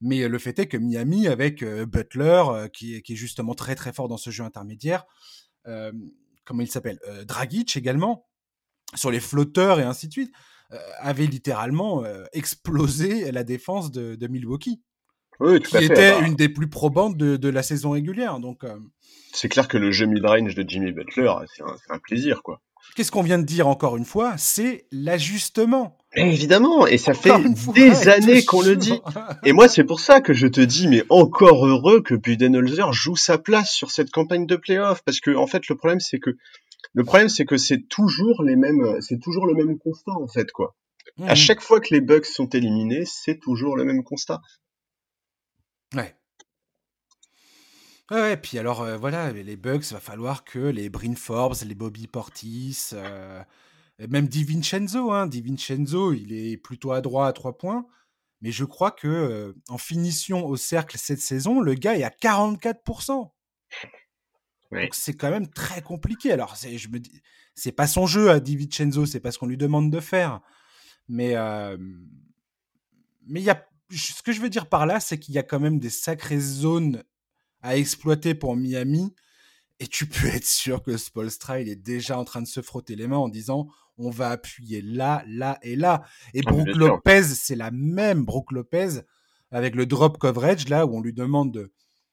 [0.00, 4.08] Mais le fait est que Miami, avec euh, Butler, qui, est, justement très très fort
[4.08, 5.04] dans ce jeu intermédiaire,
[6.44, 8.26] comment il s'appelle, Dragic également,
[8.94, 10.32] sur les flotteurs et ainsi de suite,
[10.98, 12.02] avait littéralement
[12.32, 14.80] explosé la défense de Milwaukee
[15.64, 16.26] qui était bah.
[16.26, 18.38] une des plus probantes de, la saison régulière.
[18.38, 18.76] Donc, euh.
[19.32, 22.60] c'est clair que le jeu mid-range de Jimmy Butler, c'est un, plaisir, quoi.
[22.94, 25.96] qu'est-ce qu'on vient de dire encore une fois C'est l'ajustement.
[26.14, 27.32] Évidemment, et ça fait
[27.74, 29.00] des années qu'on le dit.
[29.44, 33.16] Et moi, c'est pour ça que je te dis, mais encore heureux que Budenholzer joue
[33.16, 36.30] sa place sur cette campagne de playoff, parce que en fait, le problème, c'est que
[36.94, 40.50] le problème, c'est que c'est toujours les mêmes, c'est toujours le même constat en fait,
[40.50, 40.74] quoi.
[41.22, 41.36] À mmh.
[41.36, 44.40] chaque fois que les Bucks sont éliminés, c'est toujours le même constat.
[45.94, 46.14] Ouais.
[48.10, 52.08] Ouais, puis alors euh, voilà, les Bucks, va falloir que les Bryn Forbes, les Bobby
[52.08, 53.42] Portis, euh,
[54.08, 57.86] même Di Vincenzo, hein, Di Vincenzo, il est plutôt adroit à trois points,
[58.40, 62.10] mais je crois que euh, en finition au cercle cette saison, le gars est à
[62.10, 63.30] 44%.
[64.72, 66.32] Donc c'est quand même très compliqué.
[66.32, 67.22] Alors c'est, je me dis,
[67.54, 70.40] c'est pas son jeu à Di Vincenzo, c'est pas ce qu'on lui demande de faire,
[71.08, 71.34] mais
[73.26, 75.42] mais il y a, ce que je veux dire par là, c'est qu'il y a
[75.42, 77.02] quand même des sacrées zones
[77.62, 79.14] à exploiter pour Miami.
[79.78, 82.96] Et tu peux être sûr que Spolstra, il est déjà en train de se frotter
[82.96, 86.02] les mains en disant on va appuyer là, là et là.
[86.34, 88.24] Et ah, Brook Lopez, c'est la même.
[88.24, 89.00] Brook Lopez,
[89.50, 91.52] avec le drop coverage, là où on lui demande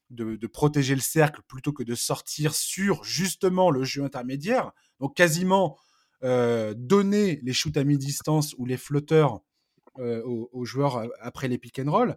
[0.09, 4.71] de, de, protéger le cercle plutôt que de sortir sur justement le jeu intermédiaire.
[4.99, 5.77] Donc quasiment
[6.23, 9.41] euh, donner les shoots à mi-distance ou les flotteurs
[9.99, 12.15] aux, aux, joueurs euh, après les pick and roll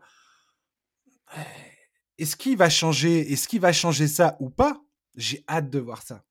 [2.18, 4.82] est-ce qu'il va changer Est-ce qu'il va changer ça ou pas?
[5.16, 6.24] J'ai hâte de voir ça.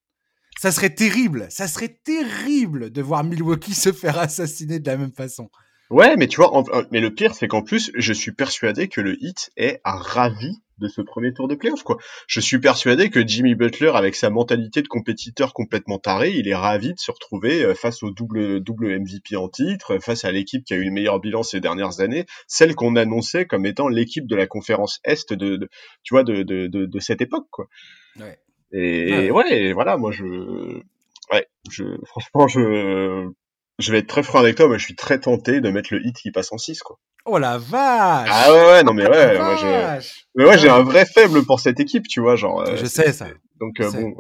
[0.60, 5.14] Ça serait terrible, ça serait terrible de voir Milwaukee se faire assassiner de la même
[5.14, 5.50] façon.
[5.90, 9.18] Ouais, mais tu vois, mais le pire, c'est qu'en plus, je suis persuadé que le
[9.24, 11.98] hit est ravi de ce premier tour de playoff, quoi.
[12.28, 16.56] Je suis persuadé que Jimmy Butler, avec sa mentalité de compétiteur complètement taré, il est
[16.56, 20.64] ravi de se retrouver euh, face au double, double MVP en titre, face à l'équipe
[20.64, 24.28] qui a eu le meilleur bilan ces dernières années, celle qu'on annonçait comme étant l'équipe
[24.28, 25.70] de la conférence Est de,
[26.04, 27.68] tu vois, de, de, de, cette époque, quoi.
[28.20, 28.40] Ouais.
[28.72, 30.24] Et ouais, voilà, moi je,
[31.32, 33.28] ouais, je, franchement, je,
[33.80, 36.06] je vais être très franc avec toi, moi je suis très tenté de mettre le
[36.06, 37.00] hit qui passe en 6 quoi.
[37.26, 41.06] Oh la vache Ah ouais, non mais ouais, moi j'ai mais ouais, j'ai un vrai
[41.06, 43.28] faible pour cette équipe, tu vois, genre Je sais ça.
[43.60, 44.14] Donc euh, bon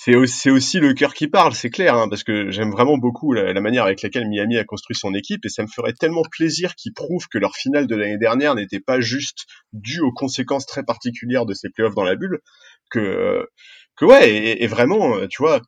[0.00, 3.32] c'est aussi, aussi le cœur qui parle, c'est clair, hein, parce que j'aime vraiment beaucoup
[3.32, 6.76] la, manière avec laquelle Miami a construit son équipe, et ça me ferait tellement plaisir
[6.76, 10.84] qu'ils prouvent que leur finale de l'année dernière n'était pas juste due aux conséquences très
[10.84, 12.38] particulières de ces playoffs dans la bulle,
[12.92, 13.44] que,
[13.96, 15.62] que ouais, et, et vraiment, tu vois,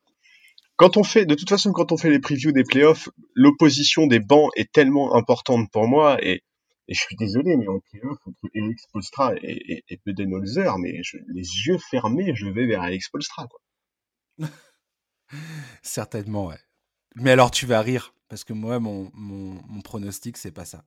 [0.80, 4.18] quand on fait, de toute façon, quand on fait les previews des playoffs, l'opposition des
[4.18, 6.42] bancs est tellement importante pour moi et,
[6.88, 11.02] et je suis désolé, mais en playoff, entre Eric Spolstra et, et, et mais
[11.34, 14.48] les yeux fermés, je vais vers Alex Spolstra, quoi.
[15.82, 16.60] Certainement, ouais.
[17.14, 20.86] Mais alors, tu vas rire, parce que moi, mon, mon, mon pronostic, c'est pas ça.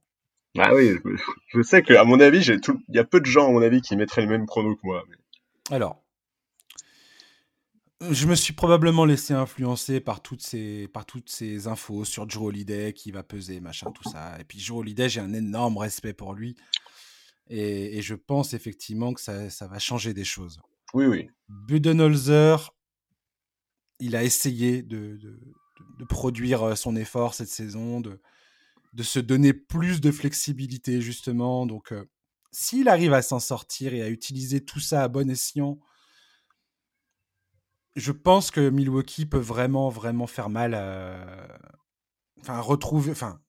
[0.58, 1.16] Ah oui, je,
[1.50, 3.82] je sais que, à mon avis, il y a peu de gens, à mon avis,
[3.82, 5.04] qui mettraient le même prono que moi.
[5.08, 5.18] Mais...
[5.76, 6.03] Alors,
[8.12, 12.44] je me suis probablement laissé influencer par toutes ces, par toutes ces infos sur Joe
[12.44, 14.40] Holiday qui va peser, machin, tout ça.
[14.40, 16.56] Et puis Joe Holiday, j'ai un énorme respect pour lui.
[17.50, 20.60] Et, je pense effectivement que ça, ça, va changer des choses.
[20.94, 21.30] Oui, oui.
[21.50, 22.74] Budenholzer,
[24.00, 25.40] il a essayé de, de,
[26.00, 28.22] de, produire euh, son effort cette saison, de,
[28.94, 31.66] de se donner plus de flexibilité, justement.
[31.66, 32.06] Donc, euh,
[32.52, 35.80] s'il arrive à s'en sortir et à utiliser tout ça à bon escient,
[37.96, 41.60] je pense que Milwaukee peut vraiment, vraiment faire mal à.
[42.42, 43.12] Enfin, retrouver.
[43.12, 43.40] Enfin,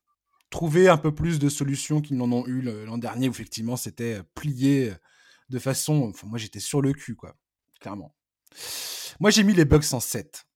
[0.51, 4.23] trouver un peu plus de solutions qu'ils n'en ont eu l'an dernier, où effectivement c'était
[4.35, 4.93] plié
[5.49, 6.11] de façon.
[6.11, 7.37] Enfin, moi j'étais sur le cul, quoi.
[7.81, 8.15] Clairement.
[9.21, 10.47] Moi j'ai mis les Bucks en 7.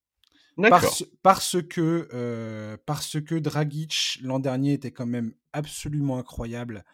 [0.68, 6.84] Parce, parce, que, euh, parce que Dragic l'an dernier était quand même absolument incroyable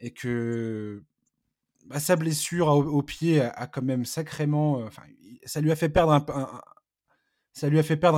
[0.00, 1.02] et que
[1.84, 4.88] bah, sa blessure au, pied a, quand même sacrément.
[5.44, 6.20] Ça lui a fait perdre un,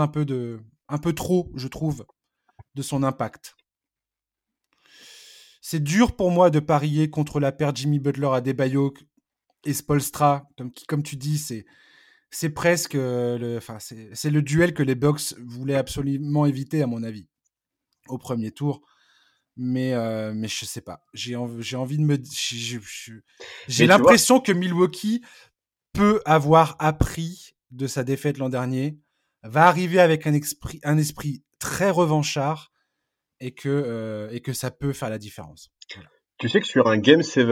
[0.08, 2.06] peu de, un peu trop, je trouve,
[2.74, 3.56] de son impact.
[5.60, 8.94] C'est dur pour moi de parier contre la paire Jimmy Butler à Debayo
[9.64, 10.48] et Spolstra,
[10.86, 11.66] comme, tu dis, c'est
[12.30, 16.86] c'est presque euh, le, enfin c'est le duel que les Bucks voulaient absolument éviter à
[16.86, 17.28] mon avis
[18.08, 18.82] au premier tour
[19.56, 21.04] mais euh, mais je sais pas.
[21.14, 22.18] J'ai j'ai envie de me
[23.68, 25.22] j'ai l'impression que Milwaukee
[25.92, 28.98] peut avoir appris de sa défaite l'an dernier,
[29.42, 32.72] va arriver avec un esprit un esprit très revanchard
[33.40, 35.70] et que euh, et que ça peut faire la différence.
[36.38, 37.46] Tu sais que sur un game 7,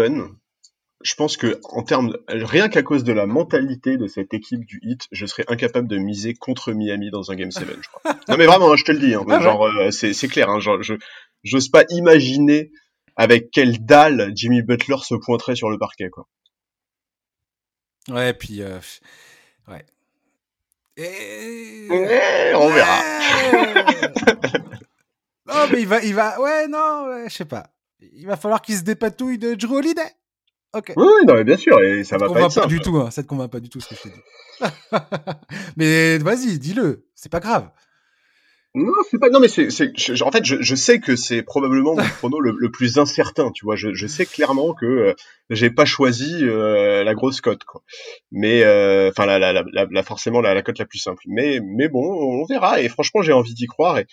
[1.03, 4.81] je pense que en termes rien qu'à cause de la mentalité de cette équipe du
[4.83, 8.15] Heat, je serais incapable de miser contre Miami dans un game 7, je crois.
[8.29, 10.61] non mais vraiment, hein, je te le dis, hein, ah genre euh, c'est clair, hein,
[10.61, 10.95] genre, je
[11.45, 12.71] j'ose pas imaginer
[13.17, 16.27] avec quelle dalle Jimmy Butler se pointerait sur le parquet, quoi.
[18.11, 18.81] Ouais, puis euh,
[19.69, 19.85] ouais.
[20.97, 21.89] Et...
[22.55, 23.01] on verra.
[25.47, 27.71] non, mais il va, il va, ouais, non, je sais pas.
[28.01, 30.13] Il va falloir qu'il se dépatouille de Drew Holiday.
[30.75, 30.93] Ok.
[30.97, 33.23] Oui, non, mais bien sûr, et ça va pas être pas du tout, hein, ça
[33.23, 34.21] te convainc pas du tout ce que je t'ai dit.
[35.77, 37.71] mais vas-y, dis-le, c'est pas grave.
[38.77, 39.31] Non, c'est pas.
[39.31, 39.69] Non, mais c'est.
[40.23, 43.53] En fait, je, je, sais que c'est probablement mon chrono le, plus incertain.
[43.53, 45.15] Tu vois, je, je sais clairement que euh,
[45.49, 47.85] j'ai pas choisi euh, la grosse cote, quoi.
[48.33, 51.23] Mais euh, enfin, la, la, la, la, forcément la, la cote la plus simple.
[51.29, 52.81] Mais mais bon, on verra.
[52.81, 53.99] Et franchement, j'ai envie d'y croire.
[53.99, 54.07] Et,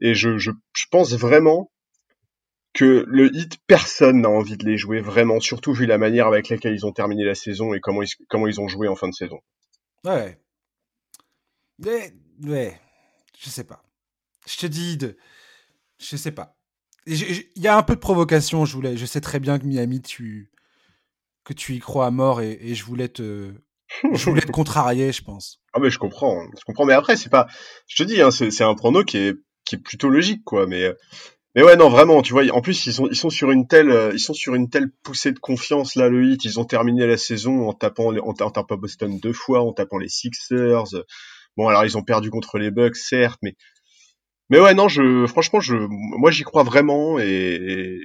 [0.00, 1.70] et je, je, je pense vraiment
[2.72, 6.48] que le hit, personne n'a envie de les jouer vraiment, surtout vu la manière avec
[6.48, 9.08] laquelle ils ont terminé la saison et comment ils, comment ils ont joué en fin
[9.08, 9.40] de saison.
[10.04, 10.38] Ouais.
[11.78, 12.12] Mais,
[12.42, 12.78] ouais,
[13.38, 13.85] je sais pas.
[14.46, 15.16] Je te dis de.
[15.98, 16.56] Je sais pas.
[17.06, 18.96] Il y a un peu de provocation, je voulais.
[18.96, 20.50] Je sais très bien que Miami, tu.
[21.44, 23.52] que tu y crois à mort et, je voulais te.
[24.02, 25.60] je voulais te contrarier, je pense.
[25.72, 26.44] Ah, mais je comprends.
[26.58, 26.84] Je comprends.
[26.84, 27.46] Mais après, c'est pas.
[27.86, 29.34] Je te dis, hein, c'est un prono qui est,
[29.64, 30.66] qui est plutôt logique, quoi.
[30.66, 30.92] Mais.
[31.54, 34.10] Mais ouais, non, vraiment, tu vois, en plus, ils sont, ils sont sur une telle,
[34.12, 36.44] ils sont sur une telle poussée de confiance, là, le hit.
[36.44, 39.96] Ils ont terminé la saison en tapant, en, en tapant Boston deux fois, en tapant
[39.96, 40.92] les Sixers.
[41.56, 43.56] Bon, alors, ils ont perdu contre les Bucks, certes, mais
[44.50, 47.18] mais ouais, non, je, franchement, je, moi, j'y crois vraiment.
[47.18, 48.00] Et,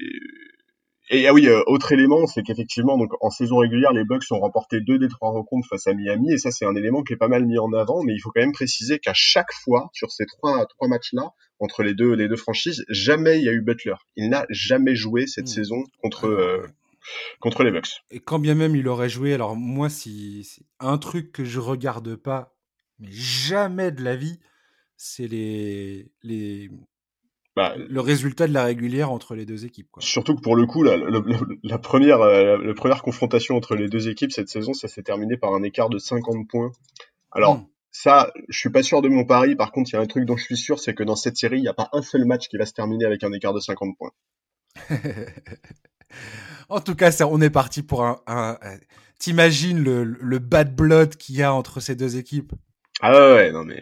[1.09, 4.39] et, ah oui, euh, autre élément, c'est qu'effectivement, donc en saison régulière, les Bucks ont
[4.39, 7.17] remporté deux des trois rencontres face à Miami, et ça, c'est un élément qui est
[7.17, 8.03] pas mal mis en avant.
[8.03, 11.83] Mais il faut quand même préciser qu'à chaque fois, sur ces trois trois matchs-là, entre
[11.83, 13.95] les deux les deux franchises, jamais il y a eu Butler.
[14.15, 15.47] Il n'a jamais joué cette mmh.
[15.47, 16.27] saison contre.
[16.27, 16.65] Euh,
[17.39, 18.03] contre les Bucks.
[18.11, 21.59] Et quand bien même il aurait joué, alors moi, si, si un truc que je
[21.59, 22.55] regarde pas,
[22.99, 24.39] mais jamais de la vie,
[25.03, 26.69] c'est les, les,
[27.55, 29.87] bah, le résultat de la régulière entre les deux équipes.
[29.89, 30.03] Quoi.
[30.03, 34.09] Surtout que pour le coup, la, la, première, euh, la, première confrontation entre les deux
[34.09, 36.71] équipes cette saison, ça s'est terminé par un écart de 50 points.
[37.31, 37.67] Alors, mmh.
[37.89, 39.55] ça, je suis pas sûr de mon pari.
[39.55, 41.35] Par contre, il y a un truc dont je suis sûr, c'est que dans cette
[41.35, 43.55] série, il n'y a pas un seul match qui va se terminer avec un écart
[43.55, 44.11] de 50 points.
[46.69, 48.21] en tout cas, ça, on est parti pour un.
[48.27, 48.59] un,
[49.17, 52.53] T'imagines le, le bad blood qu'il y a entre ces deux équipes?
[53.01, 53.81] Ah ouais non mais.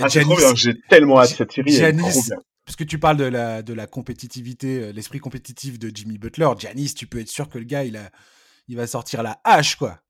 [0.00, 1.78] Ah, j'ai tellement hâte cette série.
[2.64, 6.48] parce que tu parles de la, de la compétitivité, euh, l'esprit compétitif de Jimmy Butler.
[6.58, 8.10] Janis, tu peux être sûr que le gars, il, a,
[8.68, 10.00] il va sortir la hache, quoi.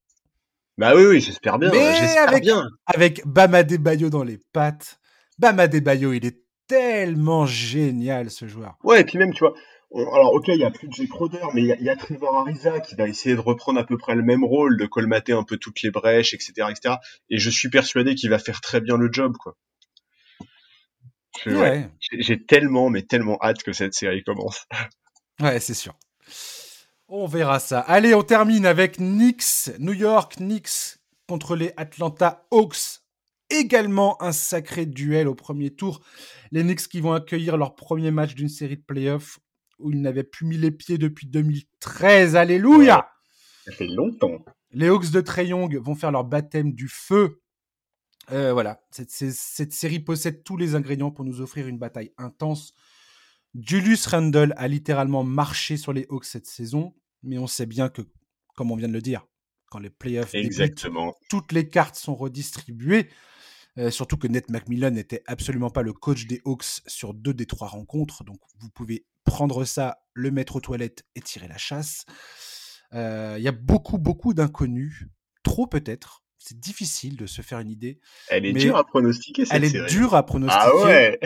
[0.78, 1.70] Bah oui, oui, j'espère bien.
[1.70, 2.66] Mais avec, bien.
[2.86, 4.98] avec Bama Bayo dans les pattes.
[5.38, 8.76] Bama Bayo, il est tellement génial, ce joueur.
[8.82, 9.54] Ouais, et puis même, tu vois,
[9.94, 12.80] alors ok, il y a plus de Jay Crowder, mais il y, a Trevor Ariza
[12.80, 15.56] qui va essayer de reprendre à peu près le même rôle, de colmater un peu
[15.56, 16.96] toutes les brèches, etc., etc.
[17.30, 19.56] Et je suis persuadé qu'il va faire très bien le job, quoi.
[22.12, 24.66] J'ai tellement, mais tellement hâte que cette série commence.
[25.40, 25.94] Ouais, c'est sûr.
[27.08, 27.80] On verra ça.
[27.80, 33.00] Allez, on termine avec Knicks, New York Knicks contre les Atlanta Hawks.
[33.50, 36.00] Également un sacré duel au premier tour.
[36.50, 39.38] Les Knicks qui vont accueillir leur premier match d'une série de playoffs
[39.78, 42.36] où ils n'avaient plus mis les pieds depuis 2013.
[42.36, 43.10] Alléluia
[43.64, 44.44] Ça fait longtemps.
[44.72, 47.40] Les Hawks de Trey Young vont faire leur baptême du feu
[48.32, 52.72] euh, voilà, cette, série possède tous les ingrédients pour nous offrir une bataille intense.
[53.54, 58.02] Julius Randle a littéralement marché sur les Hawks cette saison, mais on sait bien que,
[58.56, 59.26] comme on vient de le dire,
[59.70, 61.06] quand les playoffs Exactement.
[61.06, 63.08] Débutent, toutes les cartes sont redistribuées.
[63.76, 67.46] Euh, surtout que Ned McMillan n'était absolument pas le coach des Hawks sur deux des
[67.46, 68.24] trois rencontres.
[68.24, 72.04] Donc vous pouvez prendre ça, le mettre aux toilettes et tirer la chasse.
[72.92, 75.06] Euh, il y a beaucoup, beaucoup d'inconnus.
[75.42, 78.00] Trop peut-être c'est difficile de se faire une idée.
[78.28, 79.46] Elle est dure à pronostiquer.
[79.46, 80.62] Cette elle est dure à pronostiquer.
[80.62, 81.18] Ah ouais.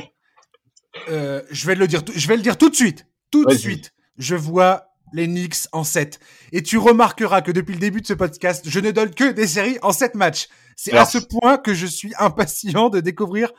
[1.08, 2.02] Euh, je vais le dire.
[2.14, 3.06] Je vais le dire tout de suite.
[3.32, 3.94] Tout de suite.
[4.16, 6.20] Je vois les Knicks en 7.
[6.52, 9.48] Et tu remarqueras que depuis le début de ce podcast, je ne donne que des
[9.48, 10.48] séries en 7 matchs.
[10.76, 13.52] C'est à ce point que je suis impatient de découvrir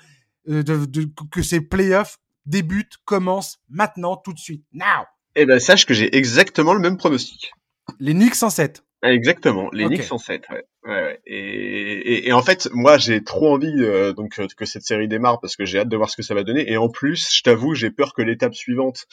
[0.48, 2.20] euh, de, que ces playoffs
[2.50, 4.66] débutent, commencent maintenant, tout de suite.
[4.74, 5.06] Now!
[5.36, 7.54] Eh ben, sache que j'ai exactement le même pronostic.
[8.00, 8.84] Les Knicks en 7.
[9.04, 10.50] Exactement, les Knicks en 7.
[10.50, 10.66] Ouais.
[10.84, 15.08] Ouais, et, et, en fait, moi, j'ai trop envie euh, donc euh, que cette série
[15.08, 16.70] démarre parce que j'ai hâte de voir ce que ça va donner.
[16.70, 19.06] Et en plus, je t'avoue, j'ai peur que l'étape suivante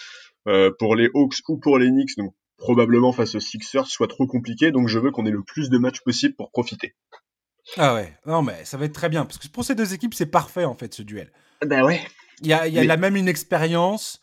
[0.48, 4.26] euh, pour les Hawks ou pour les Knicks, donc probablement face aux Sixers, soit trop
[4.26, 4.70] compliquée.
[4.70, 6.94] Donc, je veux qu'on ait le plus de matchs possible pour profiter.
[7.76, 10.14] Ah ouais, non mais ça va être très bien parce que pour ces deux équipes,
[10.14, 11.32] c'est parfait en fait ce duel.
[11.64, 12.00] Bah ouais.
[12.42, 14.20] Il y a, y a la même inexpérience.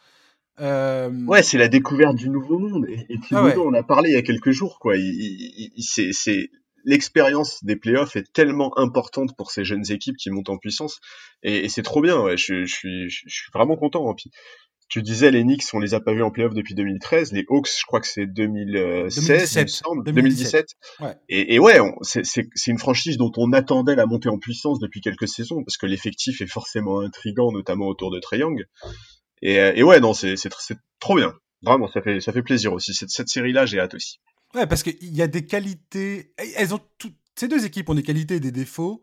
[0.60, 1.10] Euh...
[1.26, 2.86] Ouais, c'est la découverte du nouveau monde.
[2.88, 4.96] Et, et ah on en a parlé il y a quelques jours, quoi.
[5.80, 6.50] C'est
[6.86, 11.00] l'expérience des playoffs est tellement importante pour ces jeunes équipes qui montent en puissance.
[11.42, 12.20] Et, et c'est trop bien.
[12.22, 12.38] Ouais.
[12.38, 14.10] Je, je, suis, je, suis vraiment content.
[14.10, 14.14] Hein.
[14.16, 14.32] Puis,
[14.94, 17.32] tu disais les Knicks, on les a pas vus en playoff depuis 2013.
[17.32, 19.56] Les Hawks, je crois que c'est 2016, 2017.
[19.56, 20.68] il me semble, 2017.
[21.00, 21.16] Ouais.
[21.30, 25.28] Et, et, ouais, c'est une franchise dont on attendait la montée en puissance depuis quelques
[25.28, 28.68] saisons parce que l'effectif est forcément intrigant, notamment autour de Trae Young.
[29.42, 30.36] Et, et ouais, non, c'est
[31.00, 31.34] trop bien.
[31.64, 32.94] Vraiment, ça fait ça fait plaisir aussi.
[32.94, 34.20] Cette, cette série-là, j'ai hâte aussi.
[34.54, 36.36] Ouais, parce qu'il y a des qualités.
[36.56, 37.18] Elles ont toutes.
[37.36, 39.02] Ces deux équipes ont des qualités et des défauts.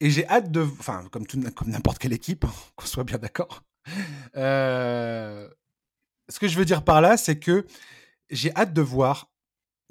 [0.00, 0.62] Et j'ai hâte de.
[0.62, 3.64] Enfin, comme, comme n'importe quelle équipe, qu'on soit bien d'accord.
[4.36, 5.48] Euh,
[6.28, 7.66] ce que je veux dire par là, c'est que
[8.30, 9.32] j'ai hâte de voir.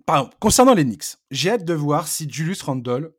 [0.05, 3.13] Pardon, concernant les Knicks, j'ai hâte de voir si Julius Randle,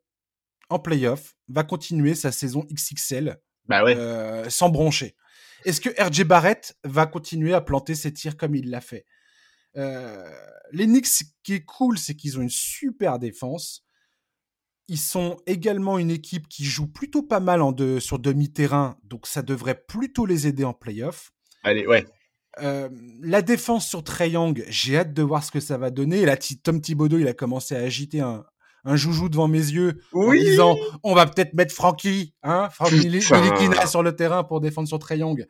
[0.69, 3.95] en playoff, va continuer sa saison XXL bah ouais.
[3.95, 5.15] euh, sans broncher.
[5.65, 9.05] Est-ce que RJ Barrett va continuer à planter ses tirs comme il l'a fait?
[9.75, 10.31] Euh,
[10.71, 13.83] Les Knicks, ce qui est cool, c'est qu'ils ont une super défense.
[14.89, 19.43] Ils sont également une équipe qui joue plutôt pas mal en sur demi-terrain, donc ça
[19.43, 21.31] devrait plutôt les aider en playoff.
[21.63, 22.05] Allez, ouais.
[22.61, 22.89] Euh,
[23.21, 26.25] la défense sur Young, j'ai hâte de voir ce que ça va donner.
[26.25, 28.43] Là, Tom Thibodeau, il a commencé à agiter un,
[28.95, 34.15] joujou devant mes yeux en disant on va peut-être mettre Frankie, hein, Frankie sur le
[34.15, 35.45] terrain pour défendre sur Young.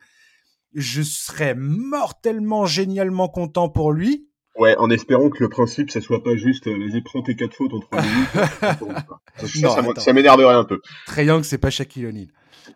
[0.74, 4.28] Je serais mortellement, génialement content pour lui.
[4.60, 7.54] Ouais, en espérant que le principe, ça soit pas juste euh, vas-y, prends tes quatre
[7.54, 8.28] fautes en trois minutes.
[9.58, 10.82] ça, ça m'énerverait un peu.
[11.16, 12.26] Young, c'est pas Shaquille O'Neal.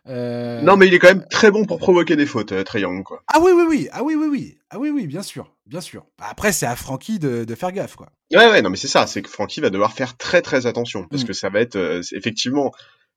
[0.06, 0.62] Euh...
[0.62, 2.64] Non, mais il est quand même très bon pour provoquer des fautes, euh,
[3.04, 3.22] quoi.
[3.26, 3.88] Ah oui, oui, oui.
[3.92, 4.56] Ah oui, oui, oui.
[4.70, 5.52] Ah oui, oui, bien sûr.
[5.66, 6.06] Bien sûr.
[6.18, 8.08] Après, c'est à Frankie de, de, faire gaffe, quoi.
[8.32, 9.06] Ouais, ouais, non, mais c'est ça.
[9.06, 11.06] C'est que Frankie va devoir faire très, très attention.
[11.10, 11.26] Parce mm.
[11.26, 12.72] que ça va être, euh, effectivement,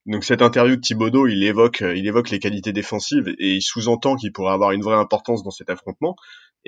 [0.07, 4.17] donc cette interview de Thibodeau, il évoque, il évoque les qualités défensives et il sous-entend
[4.17, 6.17] qu'il pourrait avoir une vraie importance dans cet affrontement.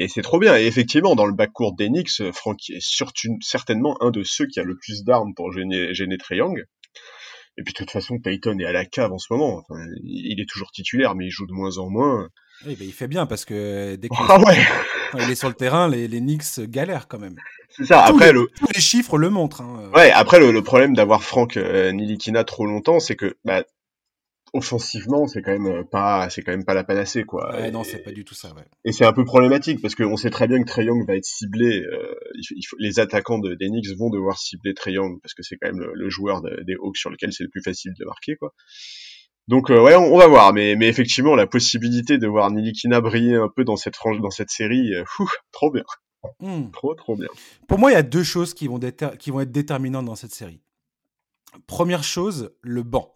[0.01, 0.57] Et c'est trop bien.
[0.57, 4.63] Et effectivement, dans le backcourt d'Enix, Franck est surtout, certainement un de ceux qui a
[4.63, 6.63] le plus d'armes pour gêner, gêner Young.
[7.57, 9.61] Et puis de toute façon, Payton est à la cave en ce moment.
[10.01, 12.29] il est toujours titulaire, mais il joue de moins en moins.
[12.65, 16.21] Oui, il fait bien parce que dès qu'il ah est sur le terrain, les, les
[16.21, 17.35] Knicks galèrent quand même.
[17.69, 18.05] C'est ça.
[18.07, 19.61] Tous après, les, tous les chiffres le montrent.
[19.61, 19.91] Hein.
[19.93, 20.11] Ouais.
[20.11, 23.63] Après, le, problème d'avoir Franck euh, Nilikina trop longtemps, c'est que bah,
[24.53, 27.51] offensivement, c'est quand même euh, pas, c'est quand même pas la panacée, quoi.
[27.55, 28.65] Ouais, non, c'est pas du tout ça, ouais.
[28.85, 31.25] Et c'est un peu problématique parce qu'on sait très bien que Trey Young va être
[31.25, 31.81] ciblé.
[31.81, 35.43] Euh, il faut, les attaquants de, des Knicks vont devoir cibler Trey Young parce que
[35.43, 38.35] c'est quand même le, joueur des Hawks sur lequel c'est le plus facile de marquer,
[38.35, 38.53] quoi.
[39.49, 43.35] Donc euh, ouais, on, va voir, mais, mais effectivement, la possibilité de voir Nilikina briller
[43.35, 45.03] un peu dans cette frange, dans cette série, euh,
[45.51, 45.83] trop bien,
[46.39, 46.69] hmm.
[46.69, 47.29] trop trop bien.
[47.67, 48.79] Pour moi, il y a deux choses qui vont,
[49.17, 50.61] qui vont être déterminantes dans cette série.
[51.65, 53.11] Première chose, le banc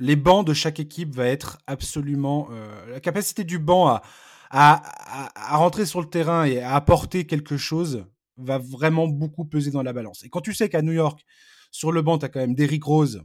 [0.00, 4.02] les bancs de chaque équipe va être absolument euh, la capacité du banc à,
[4.50, 9.82] à, rentrer sur le terrain et à apporter quelque chose va vraiment beaucoup peser dans
[9.82, 10.24] la balance.
[10.24, 11.24] Et quand tu sais qu'à New York,
[11.70, 13.22] sur le banc, tu as quand même Derrick Rose,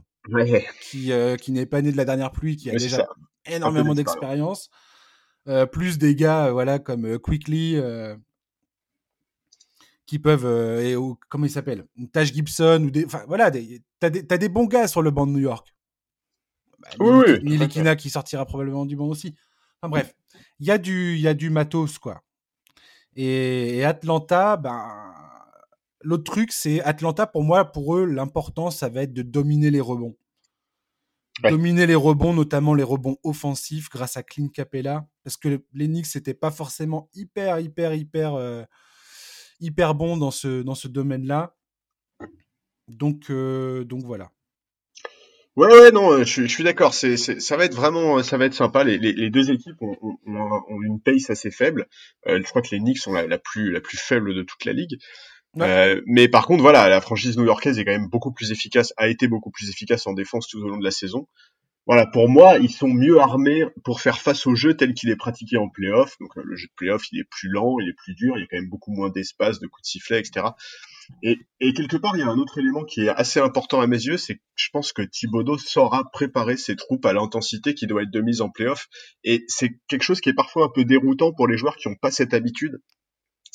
[0.82, 3.08] qui, euh, qui n'est pas né de la dernière pluie, qui a déjà
[3.46, 4.70] énormément d'expérience,
[5.48, 7.80] euh, plus des gars voilà comme Quickly,
[10.04, 10.46] qui peuvent,
[10.80, 10.94] et,
[11.28, 14.66] comment il s'appelle, Taj Gibson, ou des, enfin voilà, des, t'as des, as des bons
[14.66, 15.75] gars sur le banc de New York.
[16.98, 19.34] Bah, oui, Nilikina qui sortira probablement du banc aussi.
[19.80, 20.14] Enfin bref,
[20.60, 22.22] il y, a du, y a du matos, quoi.
[23.14, 25.12] Et, Atlanta, ben,
[26.02, 29.80] l'autre truc, c'est Atlanta, pour moi, pour eux, l'important, ça va être de dominer les
[29.80, 30.16] rebonds.
[31.42, 35.06] Dominer les rebonds, notamment les rebonds offensifs grâce à Clint Capella.
[35.22, 38.62] Parce que les Knicks n'étaient pas forcément hyper, hyper, hyper, euh,
[39.60, 41.54] hyper bons dans ce, dans ce domaine-là.
[42.88, 44.30] Donc, euh, donc voilà.
[45.56, 46.92] Ouais, ouais, non, euh, je, je suis d'accord.
[46.92, 48.84] C'est, ça va être vraiment, ça va être sympa.
[48.84, 51.86] Les, les, les deux équipes ont, ont, ont, une pace assez faible.
[52.26, 54.64] Euh, je crois que les Knicks sont la, la, plus, la plus faible de toute
[54.66, 54.98] la ligue.
[55.58, 59.08] Euh, mais par contre, voilà, la franchise new-yorkaise est quand même beaucoup plus efficace, a
[59.08, 61.26] été beaucoup plus efficace en défense tout au long de la saison.
[61.86, 65.16] Voilà, pour moi, ils sont mieux armés pour faire face au jeu tel qu'il est
[65.16, 66.18] pratiqué en playoff.
[66.20, 68.44] Donc le jeu de playoff, il est plus lent, il est plus dur, il y
[68.44, 70.48] a quand même beaucoup moins d'espace, de coups de sifflet, etc.
[71.22, 71.38] Et,
[71.74, 74.16] quelque part, il y a un autre élément qui est assez important à mes yeux,
[74.16, 78.10] c'est que je pense que Thibodeau saura préparer ses troupes à l'intensité qui doit être
[78.10, 78.86] de mise en playoff.
[79.24, 81.96] Et c'est quelque chose qui est parfois un peu déroutant pour les joueurs qui n'ont
[81.96, 82.78] pas cette habitude.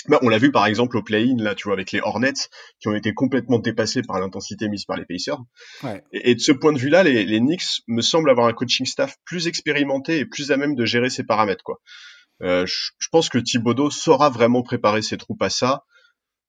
[0.08, 2.34] Ben, on l'a vu par exemple au play-in, là, tu vois, avec les Hornets,
[2.80, 5.38] qui ont été complètement dépassés par l'intensité mise par les Pacers.
[6.12, 9.16] Et, de ce point de vue-là, les, les Knicks me semblent avoir un coaching staff
[9.26, 11.80] plus expérimenté et plus à même de gérer ces paramètres, quoi.
[12.42, 15.84] Euh, je pense que Thibodeau saura vraiment préparer ses troupes à ça.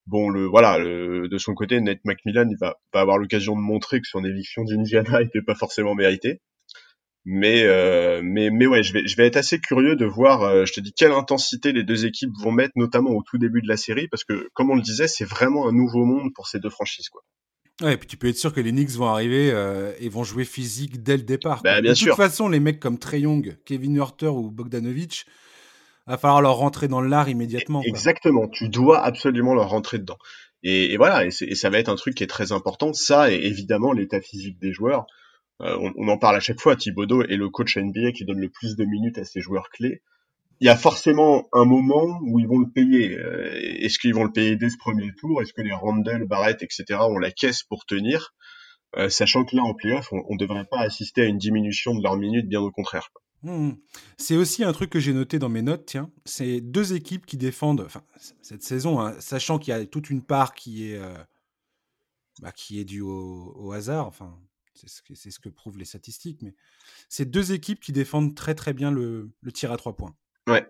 [0.07, 4.01] Bon, le voilà, de son côté, Nate McMillan, il va, pas avoir l'occasion de montrer
[4.01, 6.41] que son éviction d'Indiana était pas forcément méritée.
[7.25, 10.65] Mais, euh, mais, mais ouais, je vais, je vais être assez curieux de voir, euh,
[10.65, 13.69] je te dis, quelle intensité les deux équipes vont mettre, notamment au tout début de
[13.69, 16.59] la série, parce que, comme on le disait, c'est vraiment un nouveau monde pour ces
[16.59, 17.23] deux franchises, quoi.
[17.81, 20.25] Ouais, et puis tu peux être sûr que les Knicks vont arriver euh, et vont
[20.25, 21.63] jouer physique dès le départ.
[21.63, 25.25] Bah, bien de toute façon, les mecs comme Trey Young, Kevin Hurter ou Bogdanovic,
[26.07, 27.83] va falloir leur rentrer dans l'art immédiatement.
[27.83, 30.19] Exactement, tu dois absolument leur rentrer dedans.
[30.63, 32.93] Et, voilà, et, ça va être un truc qui est très important.
[32.93, 35.07] Ça, et évidemment, l'état physique des joueurs.
[35.61, 36.77] Euh, on, en parle à chaque fois.
[36.77, 40.03] Thibodeau est le coach NBA qui donne le plus de minutes à ses joueurs clés.
[40.61, 43.19] Il y a forcément un moment où ils vont le payer.
[43.19, 43.51] Euh,
[43.81, 45.43] est-ce qu'ils vont le payer dès ce premier tour?
[45.43, 47.01] Est-ce que les Randall, Barrett, etc.
[47.01, 48.33] ont la caisse pour tenir?
[48.97, 52.03] Euh, Sachant que là, en playoff, on ne devrait pas assister à une diminution de
[52.03, 53.09] leurs minutes, bien au contraire.
[53.43, 53.73] Mmh.
[54.19, 56.11] C'est aussi un truc que j'ai noté dans mes notes, tiens.
[56.25, 58.03] C'est deux équipes qui défendent, enfin,
[58.41, 61.17] cette saison, hein, sachant qu'il y a toute une part qui est, euh,
[62.41, 64.39] bah, qui est due au, hasard, enfin,
[64.75, 66.55] c'est ce, que, ce que prouvent les statistiques, mais
[67.09, 70.15] c'est deux équipes qui défendent très très bien le, tir à trois points.
[70.47, 70.67] Ouais.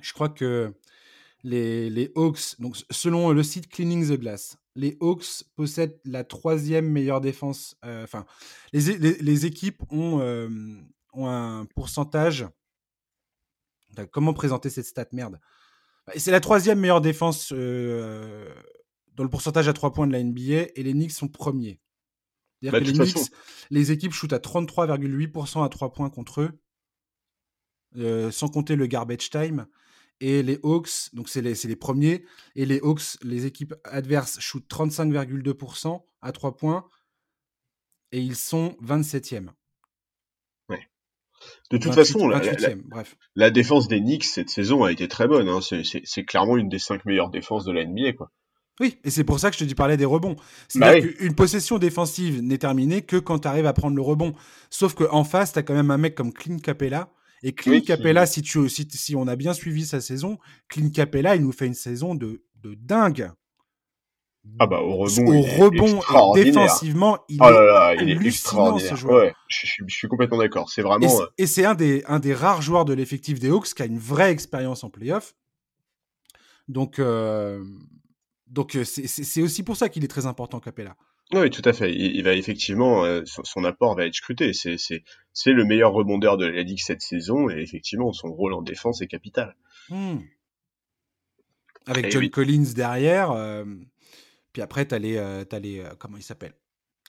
[0.00, 0.74] Je crois que
[1.44, 6.88] les, les Hawks, donc selon le site Cleaning the Glass, les Hawks possèdent la troisième
[6.88, 7.76] meilleure défense.
[7.84, 8.26] Euh, enfin,
[8.72, 10.48] les, les, équipes ont euh,
[11.12, 12.46] ont un pourcentage.
[14.12, 15.40] Comment présenter cette stat merde
[16.16, 18.54] C'est la troisième meilleure défense euh,
[19.14, 21.80] dans le pourcentage à 3 points de la NBA et les Knicks sont premiers.
[22.62, 23.32] Bah, les Knicks,
[23.70, 26.60] les équipes shootent à 33,8% à 3 points contre eux,
[27.96, 29.66] euh, sans compter le garbage time.
[30.20, 34.68] Et les Hawks, donc c'est les, les, premiers, et les Hawks, les équipes adverses shootent
[34.68, 36.86] 35,2% à 3 points,
[38.12, 39.50] et ils sont 27e.
[41.70, 42.28] De toute façon,
[43.36, 45.48] la, défense des Knicks cette saison a été très bonne.
[45.48, 45.60] Hein.
[45.60, 48.12] C'est clairement une des cinq meilleures défenses de la NBA.
[48.14, 48.30] Quoi.
[48.80, 50.36] Oui, et c'est pour ça que je te dis parlais des rebonds.
[50.68, 54.34] C'est-à-dire bah qu'une possession défensive n'est terminée que quand tu arrives à prendre le rebond.
[54.70, 57.12] Sauf qu'en face, tu as quand même un mec comme Clint Capella.
[57.42, 60.38] Et Clint Capella, si, tu, si, si, on a bien suivi sa saison,
[60.68, 63.30] Clint Capella, il nous fait une saison de, de dingue.
[64.58, 68.96] Ah bah au rebond, au rebond défensivement, il oh là est, il est extraordinaire.
[68.96, 70.70] Ce ouais, je, suis, je, suis complètement d'accord.
[70.70, 71.08] C'est vraiment.
[71.36, 73.98] Et c'est un des, un des rares joueurs de l'effectif des Hawks qui a une
[73.98, 75.34] vraie expérience en playoff.
[76.68, 77.64] Donc, euh,
[78.46, 80.96] donc euh, c'est aussi pour ça qu'il est très important, Capella.
[81.32, 81.94] Oui, tout à fait.
[81.94, 84.52] Il, va effectivement, euh, son, apport va être scruté.
[84.52, 89.00] C'est le meilleur rebondeur de la ligue cette saison et effectivement, son rôle en défense
[89.02, 89.54] est capital.
[89.90, 90.18] Hmm.
[91.86, 93.32] Avec John Collins derrière.
[94.52, 96.54] Puis après, tu as les, euh, les euh, comment il s'appelle?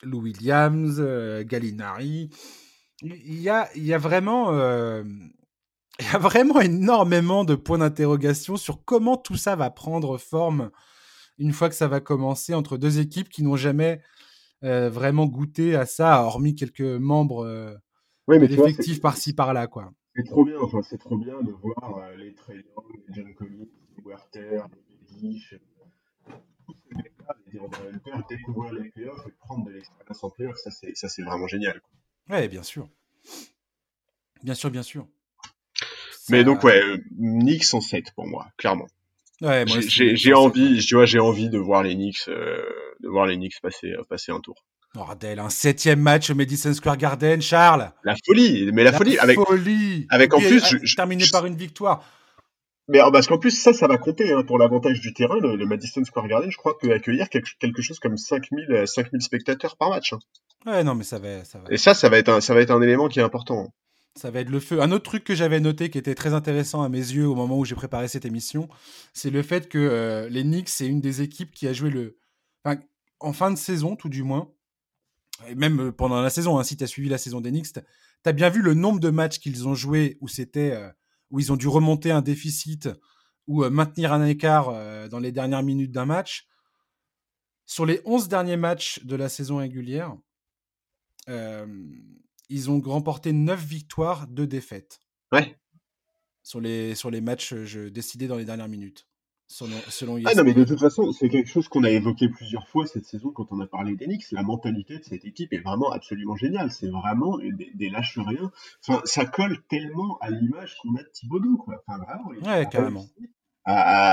[0.04, 2.30] Lou Williams, euh, Gallinari.
[3.02, 4.52] Il y a, il y a vraiment,
[6.00, 10.70] il y a vraiment énormément de points d'interrogation sur comment tout ça va prendre forme
[11.40, 14.02] une fois que ça va commencer entre deux équipes qui n'ont jamais
[14.62, 17.80] vraiment goûté à ça, hormis quelques membres
[18.28, 19.92] oui, de l'effectif par-ci par-là, quoi.
[20.16, 22.64] C'est trop bien, enfin, c'est trop bien de voir les Trey les
[23.16, 23.66] John Collins,
[23.98, 25.56] les Werther, les Bidish,
[28.36, 31.82] découvrir les playoffs et prendre de l'expérience en playoffs, ça c'est, ça c'est vraiment génial.
[32.30, 32.88] Ouais, bien sûr.
[34.44, 35.08] Bien sûr, bien sûr.
[36.30, 38.88] Mais donc, ouais, euh, Knicks en 7 pour moi, clairement.
[39.42, 42.62] Ouais, moi j'ai, j'ai envie, tu vois, j'ai envie de voir les Knicks, euh,
[43.00, 44.56] de voir les Knicks passer, euh, passer un tour.
[44.94, 47.92] Bordel, un septième match au Madison Square Garden, Charles.
[48.04, 50.06] La folie, mais la, folie, avec, folie.
[50.10, 52.04] avec en plus, je, terminé par une victoire.
[52.92, 55.40] Mais parce qu'en plus, ça, ça va compter hein, pour l'avantage du terrain.
[55.40, 59.78] Le, Madison Square Garden, je crois, peut accueillir quelque, chose comme 5000, 5000 euh, spectateurs
[59.78, 60.12] par match.
[60.12, 60.20] Hein.
[60.66, 61.72] Ouais, non, mais ça va, ça va.
[61.72, 63.74] Et ça, ça va, être un, ça va être un élément qui est important.
[64.16, 64.82] Ça va être le feu.
[64.82, 67.58] Un autre truc que j'avais noté qui était très intéressant à mes yeux au moment
[67.58, 68.68] où j'ai préparé cette émission,
[69.14, 72.18] c'est le fait que euh, les Knicks, c'est une des équipes qui a joué le.
[72.66, 72.82] Enfin,
[73.22, 74.52] en fin de saison, tout du moins,
[75.48, 77.72] et même euh, pendant la saison, hein, si tu as suivi la saison des Knicks,
[77.72, 77.80] tu
[78.26, 80.78] as bien vu le nombre de matchs qu'ils ont joué où c'était
[81.32, 82.90] où ils ont dû remonter un déficit
[83.48, 86.48] ou euh, maintenir un écart euh, dans les dernières minutes d'un match.
[87.66, 90.16] Sur les 11 derniers matchs de la saison régulière,
[91.30, 91.66] euh,
[92.50, 95.00] ils ont remporté 9 victoires, 2 défaites.
[95.32, 95.58] Ouais.
[96.44, 99.08] Sur les, sur les matchs je, décidés dans les dernières minutes.
[99.52, 102.88] Selon, ah non, mais de toute façon, c'est quelque chose qu'on a évoqué plusieurs fois
[102.88, 104.32] cette saison quand on a parlé d'Enix.
[104.32, 106.72] La mentalité de cette équipe est vraiment absolument géniale.
[106.72, 108.50] C'est vraiment des, des lâches rien.
[108.88, 111.84] Enfin, ça colle tellement à l'image qu'on a de Thibodeau, quoi.
[111.86, 112.30] Enfin, vraiment.
[112.30, 113.06] Ouais, carrément.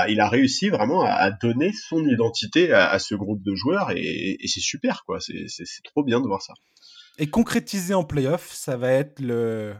[0.09, 4.59] il a réussi vraiment à, donner son identité à, ce groupe de joueurs et, c'est
[4.59, 5.19] super, quoi.
[5.21, 6.53] C'est trop bien de voir ça.
[7.17, 9.73] Et concrétiser en playoff, ça va être le,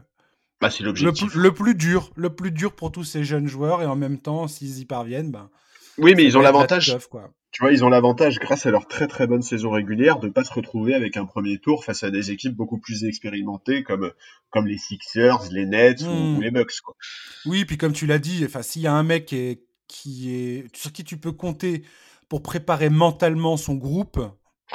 [0.60, 1.34] bah, c'est l'objectif.
[1.34, 4.46] Le, plus dur, le plus dur pour tous ces jeunes joueurs et en même temps,
[4.46, 5.50] s'ils y parviennent, ben.
[5.98, 6.96] Oui, mais ils ont l'avantage.
[7.52, 10.44] Tu vois, ils ont l'avantage, grâce à leur très très bonne saison régulière, de pas
[10.44, 14.12] se retrouver avec un premier tour face à des équipes beaucoup plus expérimentées comme
[14.50, 16.40] comme les Sixers, les Nets ou, hmm.
[16.40, 16.80] les Bucks.
[16.84, 16.94] Quoi.
[17.46, 20.32] Oui, puis comme tu l'as dit, enfin, s'il y a un mec qui est, qui
[20.32, 21.82] est sur qui tu peux compter
[22.28, 24.20] pour préparer mentalement son groupe,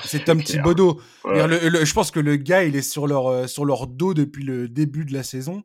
[0.04, 1.02] c'est Tom Thibodeau.
[1.26, 4.68] je pense que le gars, il est sur leur, euh, sur leur dos depuis le
[4.68, 5.64] début de la saison.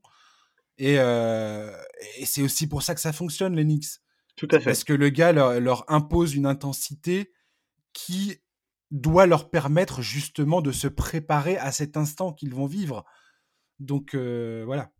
[0.78, 4.00] Et, et c'est aussi pour ça que ça fonctionne, les Knicks.
[4.36, 4.64] Tout à fait.
[4.64, 7.32] Parce que le gars leur, impose une intensité
[7.92, 8.38] qui
[8.90, 13.04] doit leur permettre justement de se préparer à cet instant qu'ils vont vivre.
[13.78, 14.90] Donc voilà.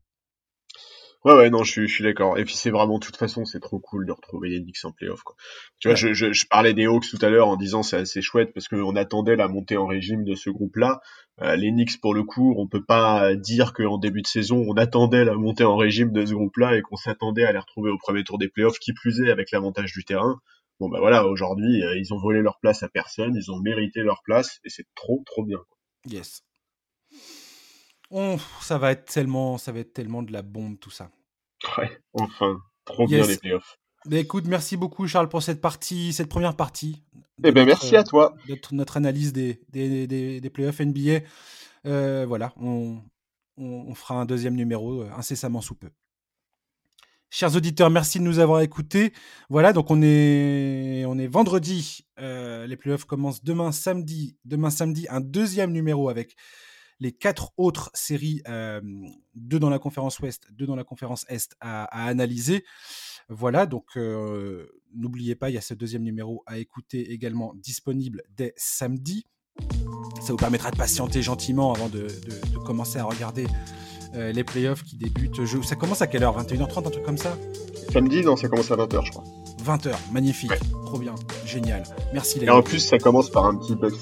[1.24, 2.38] Ouais, ouais, non, je suis, je suis d'accord.
[2.38, 4.92] Et puis c'est vraiment, de toute façon, c'est trop cool de retrouver les Knicks en
[4.92, 5.22] playoff.
[5.22, 5.36] Quoi.
[5.78, 8.22] Tu vois, je, je, je, parlais des Hawks tout à l'heure en disant c'est assez
[8.22, 11.02] chouette parce qu'on attendait la montée en régime de ce groupe-là.
[11.42, 14.74] Euh, les Knicks, pour le coup, on peut pas dire qu'en début de saison, on
[14.74, 17.98] attendait la montée en régime de ce groupe-là et qu'on s'attendait à les retrouver au
[17.98, 20.40] premier tour des playoffs, qui plus est avec l'avantage du terrain.
[20.80, 24.00] Bon, bah voilà, aujourd'hui, euh, ils ont volé leur place à personne, ils ont mérité
[24.00, 25.58] leur place et c'est trop, trop bien.
[25.58, 25.76] Quoi.
[26.06, 26.42] Yes.
[28.10, 31.10] Oh, ça va être tellement, ça va être tellement de la bombe tout ça.
[31.78, 33.78] Ouais, enfin, trop bien les playoffs.
[34.10, 37.02] Écoute, merci beaucoup Charles pour cette partie, cette première partie.
[37.44, 38.34] Eh ben merci à toi.
[38.48, 41.20] Notre, notre analyse des, des, des, des playoffs NBA.
[41.86, 43.00] Euh, voilà, on,
[43.56, 45.90] on, fera un deuxième numéro euh, incessamment sous peu.
[47.30, 49.12] Chers auditeurs, merci de nous avoir écoutés.
[49.48, 52.06] Voilà, donc on est, on est vendredi.
[52.18, 54.36] Euh, les playoffs commencent demain samedi.
[54.44, 56.36] Demain samedi, un deuxième numéro avec
[57.00, 58.80] les quatre autres séries, euh,
[59.34, 62.64] deux dans la conférence Ouest, deux dans la conférence Est à, analyser.
[63.28, 68.22] Voilà, donc euh, n'oubliez pas, il y a ce deuxième numéro à écouter également disponible
[68.36, 69.26] dès samedi.
[70.20, 72.08] Ça vous permettra de patienter gentiment avant de,
[72.66, 73.46] commencer à regarder
[74.14, 75.44] euh, les playoffs qui débutent.
[75.64, 76.38] ça commence à quelle heure?
[76.38, 77.36] 21h30, un truc comme ça?
[77.92, 79.24] Samedi, non, ça commence à 20h, je crois.
[79.64, 80.52] 20h, magnifique,
[80.86, 81.14] trop bien,
[81.46, 81.82] génial.
[82.12, 83.94] Merci les Et en plus, ça commence par un petit bug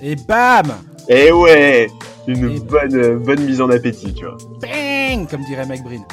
[0.00, 0.76] Et bam
[1.08, 1.88] Et ouais
[2.26, 4.36] une bonne, bonne mise en appétit, tu vois.
[4.60, 6.04] Bang Comme dirait Mike Breen.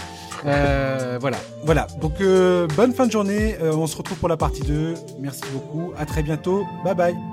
[0.45, 1.87] Euh, voilà, voilà.
[2.01, 3.55] Donc euh, bonne fin de journée.
[3.61, 4.95] Euh, on se retrouve pour la partie 2.
[5.19, 5.93] Merci beaucoup.
[5.97, 6.65] À très bientôt.
[6.83, 7.32] Bye bye.